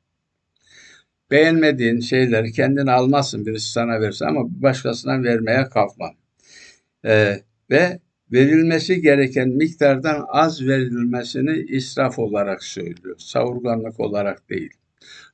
Beğenmediğin 1.31 1.99
şeyleri 1.99 2.51
kendine 2.51 2.91
almazsın 2.91 3.45
birisi 3.45 3.71
sana 3.71 4.01
verse 4.01 4.25
ama 4.25 4.41
başkasına 4.49 5.23
vermeye 5.23 5.69
kalkma. 5.69 6.11
Ee, 7.05 7.41
ve 7.69 7.99
verilmesi 8.31 9.01
gereken 9.01 9.49
miktardan 9.49 10.25
az 10.27 10.61
verilmesini 10.67 11.57
israf 11.57 12.19
olarak 12.19 12.63
söylüyor. 12.63 13.15
Savurganlık 13.17 13.99
olarak 13.99 14.49
değil. 14.49 14.71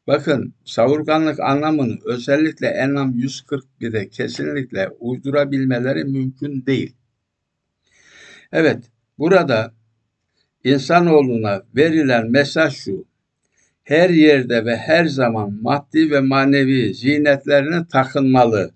Bakın 0.08 0.54
savurganlık 0.66 1.40
anlamını 1.40 1.98
özellikle 2.06 2.68
Enam 2.68 3.12
141'de 3.20 4.10
kesinlikle 4.10 4.90
uydurabilmeleri 5.00 6.04
mümkün 6.04 6.66
değil. 6.66 6.96
Evet, 8.52 8.84
burada 9.20 9.74
insanoğluna 10.64 11.64
verilen 11.76 12.32
mesaj 12.32 12.76
şu. 12.76 13.06
Her 13.84 14.10
yerde 14.10 14.66
ve 14.66 14.78
her 14.78 15.06
zaman 15.06 15.60
maddi 15.62 16.12
ve 16.12 16.20
manevi 16.20 16.94
zinetlerini 16.94 17.88
takınmalı. 17.88 18.72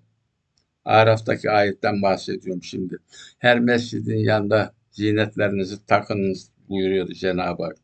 Araf'taki 0.84 1.50
ayetten 1.50 2.02
bahsediyorum 2.02 2.62
şimdi. 2.62 2.98
Her 3.38 3.60
mescidin 3.60 4.16
yanında 4.16 4.74
zinetlerinizi 4.90 5.86
takınız 5.86 6.50
buyuruyordu 6.68 7.12
Cenab-ı 7.12 7.62
Hak. 7.62 7.76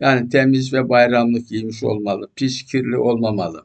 Yani 0.00 0.28
temiz 0.28 0.72
ve 0.72 0.88
bayramlık 0.88 1.48
giymiş 1.48 1.82
olmalı, 1.82 2.30
pis 2.36 2.62
kirli 2.62 2.96
olmamalı. 2.96 3.64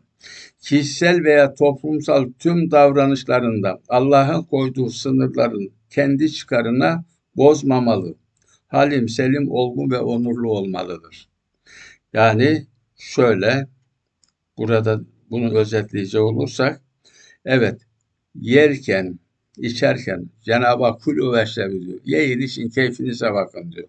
Kişisel 0.61 1.23
veya 1.23 1.53
toplumsal 1.53 2.29
tüm 2.39 2.71
davranışlarında 2.71 3.81
Allah'ın 3.89 4.43
koyduğu 4.43 4.89
sınırların 4.89 5.71
kendi 5.89 6.31
çıkarına 6.31 7.05
bozmamalı. 7.35 8.15
Halim, 8.67 9.09
selim, 9.09 9.51
olgun 9.51 9.91
ve 9.91 9.99
onurlu 9.99 10.51
olmalıdır. 10.51 11.29
Yani 12.13 12.67
şöyle 13.01 13.67
burada 14.57 15.01
bunu 15.29 15.57
özetleyecek 15.57 16.21
olursak 16.21 16.81
evet 17.45 17.81
yerken 18.35 19.19
içerken 19.57 20.29
Cenab-ı 20.41 20.83
Hak 20.83 21.01
kul 21.01 21.33
veşrebi 21.33 21.85
diyor. 21.85 21.99
Yiyin 22.05 22.39
için 22.39 22.69
keyfinize 22.69 23.33
bakın 23.33 23.71
diyor. 23.71 23.87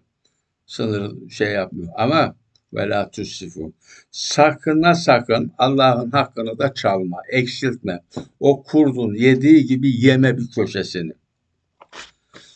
Sınır 0.65 1.29
şey 1.29 1.51
yapmıyor. 1.51 1.89
Ama 1.95 2.35
ve 2.73 2.89
la 2.89 3.11
tusifu. 3.11 3.73
Sakına 4.11 4.95
sakın 4.95 5.51
Allah'ın 5.57 6.11
hakkını 6.11 6.59
da 6.59 6.73
çalma, 6.73 7.17
eksiltme. 7.29 7.99
O 8.39 8.63
kurdun 8.63 9.13
yediği 9.15 9.65
gibi 9.65 10.05
yeme 10.05 10.37
bir 10.37 10.51
köşesini. 10.51 11.13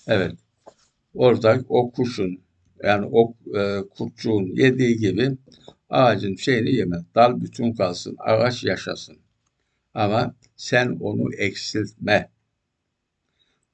Evet 0.07 0.35
orada 1.13 1.59
o 1.69 1.91
kuşun 1.91 2.39
yani 2.83 3.09
o 3.11 3.33
e, 3.57 3.79
kurtçuğun 3.97 4.45
yediği 4.45 4.97
gibi 4.97 5.31
ağacın 5.89 6.35
şeyini 6.35 6.75
yeme. 6.75 6.97
Dal 7.15 7.41
bütün 7.41 7.73
kalsın, 7.73 8.15
ağaç 8.19 8.63
yaşasın. 8.63 9.17
Ama 9.93 10.35
sen 10.55 10.97
onu 10.99 11.33
eksiltme. 11.35 12.29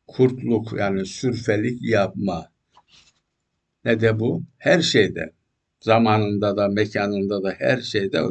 Kurtluk 0.08 0.73
yani 0.73 1.06
sürfelik 1.06 1.81
yapma. 1.81 2.52
Ne 3.85 4.02
de 4.02 4.19
bu? 4.19 4.44
Her 4.58 4.81
şeyde. 4.81 5.33
Zamanında 5.79 6.58
da, 6.58 6.67
mekanında 6.67 7.44
da, 7.44 7.56
her 7.58 7.81
şeyde. 7.81 8.21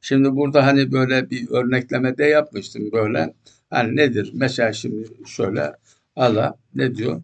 Şimdi 0.00 0.36
burada 0.36 0.66
hani 0.66 0.92
böyle 0.92 1.30
bir 1.30 1.50
örnekleme 1.50 2.18
de 2.18 2.24
yapmıştım 2.24 2.92
böyle. 2.92 3.34
Hani 3.70 3.96
nedir? 3.96 4.30
Mesela 4.34 4.72
şimdi 4.72 5.08
şöyle 5.26 5.72
Allah 6.16 6.58
ne 6.74 6.94
diyor? 6.94 7.22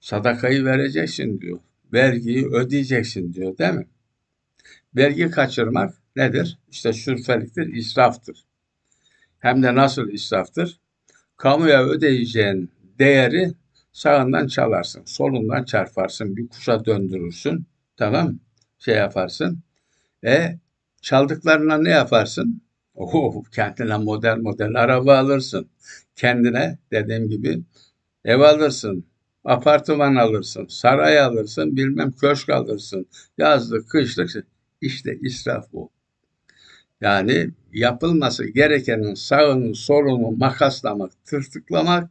Sadakayı 0.00 0.64
vereceksin 0.64 1.40
diyor. 1.40 1.58
Vergiyi 1.92 2.46
ödeyeceksin 2.46 3.34
diyor 3.34 3.58
değil 3.58 3.74
mi? 3.74 3.86
Vergi 4.96 5.30
kaçırmak 5.30 5.94
nedir? 6.16 6.58
İşte 6.70 6.92
sürfeliktir, 6.92 7.66
israftır. 7.66 8.44
Hem 9.38 9.62
de 9.62 9.74
nasıl 9.74 10.08
israftır? 10.08 10.80
Kamuya 11.36 11.84
ödeyeceğin 11.84 12.70
değeri 12.98 13.52
sağından 13.92 14.46
çalarsın, 14.46 15.02
solundan 15.06 15.64
çarparsın, 15.64 16.36
bir 16.36 16.48
kuşa 16.48 16.84
döndürürsün. 16.84 17.66
Tamam 17.96 18.38
Şey 18.78 18.96
yaparsın. 18.96 19.62
E 20.24 20.58
çaldıklarına 21.02 21.78
ne 21.78 21.90
yaparsın? 21.90 22.62
Oh, 22.94 23.44
kendine 23.52 23.96
model 23.96 24.36
model 24.36 24.74
araba 24.74 25.18
alırsın. 25.18 25.68
Kendine 26.16 26.78
dediğim 26.92 27.28
gibi 27.28 27.62
ev 28.24 28.40
alırsın, 28.40 29.06
apartman 29.44 30.14
alırsın, 30.14 30.66
saray 30.66 31.20
alırsın, 31.20 31.76
bilmem 31.76 32.12
köşk 32.12 32.50
alırsın. 32.50 33.06
Yazlık, 33.38 33.90
kışlık. 33.90 34.53
İşte 34.84 35.18
israf 35.20 35.72
bu. 35.72 35.90
Yani 37.00 37.50
yapılması 37.72 38.46
gerekenin 38.46 39.14
sağını 39.14 39.74
solunu 39.74 40.30
makaslamak, 40.30 41.24
tırtıklamak 41.24 42.10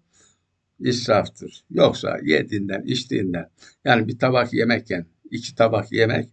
israftır. 0.79 1.63
Yoksa 1.69 2.17
yediğinden, 2.23 2.81
içtiğinden 2.81 3.49
yani 3.85 4.07
bir 4.07 4.19
tabak 4.19 4.53
yemekken 4.53 5.05
iki 5.31 5.55
tabak 5.55 5.91
yemek 5.91 6.29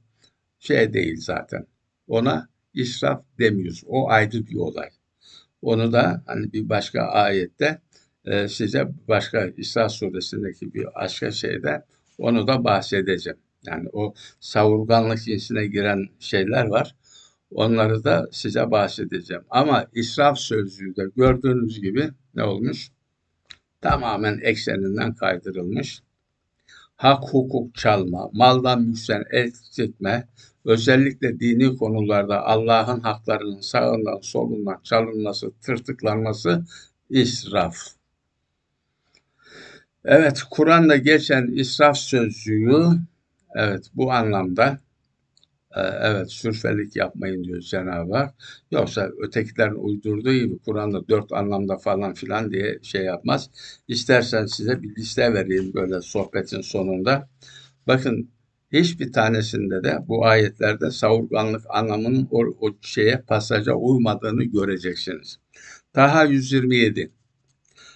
şey 0.59 0.93
değil 0.93 1.16
zaten. 1.20 1.66
Ona 2.09 2.49
israf 2.74 3.24
demiyoruz. 3.38 3.82
O 3.86 4.09
ayrı 4.09 4.47
bir 4.47 4.55
olay. 4.55 4.88
Onu 5.62 5.93
da 5.93 6.22
hani 6.26 6.53
bir 6.53 6.68
başka 6.68 7.03
ayette 7.03 7.80
e, 8.24 8.49
size 8.49 8.88
başka 9.09 9.47
İsra 9.57 9.88
suresindeki 9.88 10.74
bir 10.74 10.86
başka 10.95 11.30
şeyde 11.30 11.84
onu 12.18 12.47
da 12.47 12.64
bahsedeceğim. 12.64 13.38
Yani 13.67 13.89
o 13.93 14.15
savurganlık 14.41 15.23
cinsine 15.25 15.67
giren 15.67 16.09
şeyler 16.19 16.67
var. 16.67 16.95
Onları 17.51 18.05
da 18.05 18.29
size 18.33 18.71
bahsedeceğim. 18.71 19.43
Ama 19.51 19.87
israf 19.95 20.39
sözcüğü 20.39 20.97
de 20.97 21.03
gördüğünüz 21.17 21.81
gibi 21.81 22.11
ne 22.35 22.45
olmuş? 22.45 22.91
Tamamen 23.81 24.39
ekseninden 24.43 25.15
kaydırılmış. 25.15 26.03
Hak 26.97 27.25
hukuk 27.33 27.75
çalma, 27.75 28.31
maldan 28.33 28.83
mülkten 28.83 29.25
etme, 29.79 30.29
özellikle 30.65 31.41
dini 31.41 31.77
konularda 31.77 32.47
Allah'ın 32.47 33.01
haklarının 33.01 33.61
sağından 33.61 34.21
solundan 34.23 34.81
çalınması, 34.83 35.53
tırtıklanması 35.61 36.65
israf. 37.11 37.77
Evet, 40.05 40.43
Kur'an'da 40.51 40.97
geçen 40.97 41.47
israf 41.47 41.97
sözcüğü 41.97 43.01
evet 43.55 43.91
bu 43.95 44.13
anlamda 44.13 44.81
e, 45.77 45.81
evet 45.81 46.33
sürfelik 46.33 46.97
yapmayın 46.97 47.45
diyor 47.45 47.61
Cenab-ı 47.61 48.17
Hak. 48.17 48.35
Yoksa 48.71 49.11
ötekilerin 49.23 49.75
uydurduğu 49.75 50.33
gibi 50.33 50.59
Kur'an'da 50.59 51.09
dört 51.09 51.33
anlamda 51.33 51.77
falan 51.79 52.15
filan 52.15 52.53
diye 52.53 52.79
şey 52.83 53.05
yapmaz. 53.05 53.51
İstersen 53.89 54.47
size 54.47 54.83
bir 54.83 54.97
liste 54.97 55.35
vereyim 55.35 55.75
böyle 55.75 56.01
sohbetin 56.01 56.61
sonunda. 56.61 57.29
Bakın 57.87 58.31
hiçbir 58.73 59.13
tanesinde 59.13 59.85
de 59.85 59.99
bu 60.09 60.27
ayetlerde 60.27 60.91
savurganlık 60.91 61.63
anlamının 61.69 62.29
o, 62.31 62.45
o 62.61 62.71
şeye 62.83 63.17
pasaja 63.19 63.75
uymadığını 63.75 64.45
göreceksiniz. 64.45 65.39
Taha 65.93 66.25
127, 66.25 67.13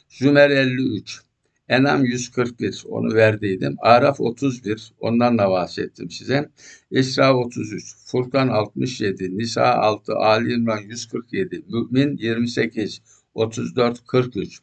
Zümer 0.08 0.50
53, 0.50 1.20
Enam 1.68 2.04
141 2.04 2.84
onu 2.88 3.14
verdiydim. 3.14 3.76
Araf 3.78 4.20
31 4.20 4.92
ondan 5.00 5.38
da 5.38 5.50
bahsettim 5.50 6.10
size. 6.10 6.50
İsra 6.90 7.36
33, 7.36 7.94
Furkan 8.06 8.48
67, 8.48 9.38
Nisa 9.38 9.74
6, 9.74 10.14
Ali 10.14 10.52
İmran 10.52 10.80
147, 10.80 11.64
Mümin 11.68 12.16
28, 12.16 13.00
34, 13.34 14.06
43, 14.06 14.58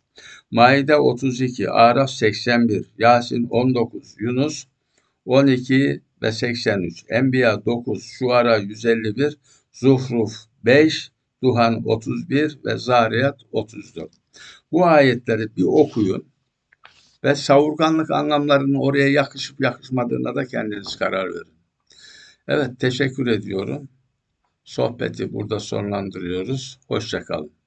Maide 0.52 0.96
32, 0.96 1.70
Araf 1.70 2.10
81, 2.10 2.86
Yasin 2.98 3.48
19, 3.50 4.16
Yunus 4.20 4.66
12 5.26 6.02
ve 6.22 6.32
83, 6.32 7.06
Enbiya 7.10 7.66
9, 7.66 8.04
Şuara 8.04 8.58
151, 8.58 9.38
Zuhruf 9.74 10.34
5, 10.66 11.12
Duhan 11.44 11.84
31 11.86 12.60
ve 12.66 12.78
Zariyat 12.78 13.40
34. 13.52 14.12
Bu 14.72 14.86
ayetleri 14.86 15.56
bir 15.58 15.64
okuyun 15.64 16.32
ve 17.24 17.36
savurganlık 17.36 18.12
anlamlarının 18.12 18.74
oraya 18.74 19.10
yakışıp 19.10 19.62
yakışmadığına 19.62 20.36
da 20.36 20.46
kendiniz 20.46 20.96
karar 20.96 21.30
verin. 21.30 21.54
Evet 22.48 22.80
teşekkür 22.80 23.28
ediyorum. 23.28 23.90
Sohbeti 24.64 25.34
burada 25.34 25.60
sonlandırıyoruz. 25.60 26.80
Hoşçakalın. 26.88 27.61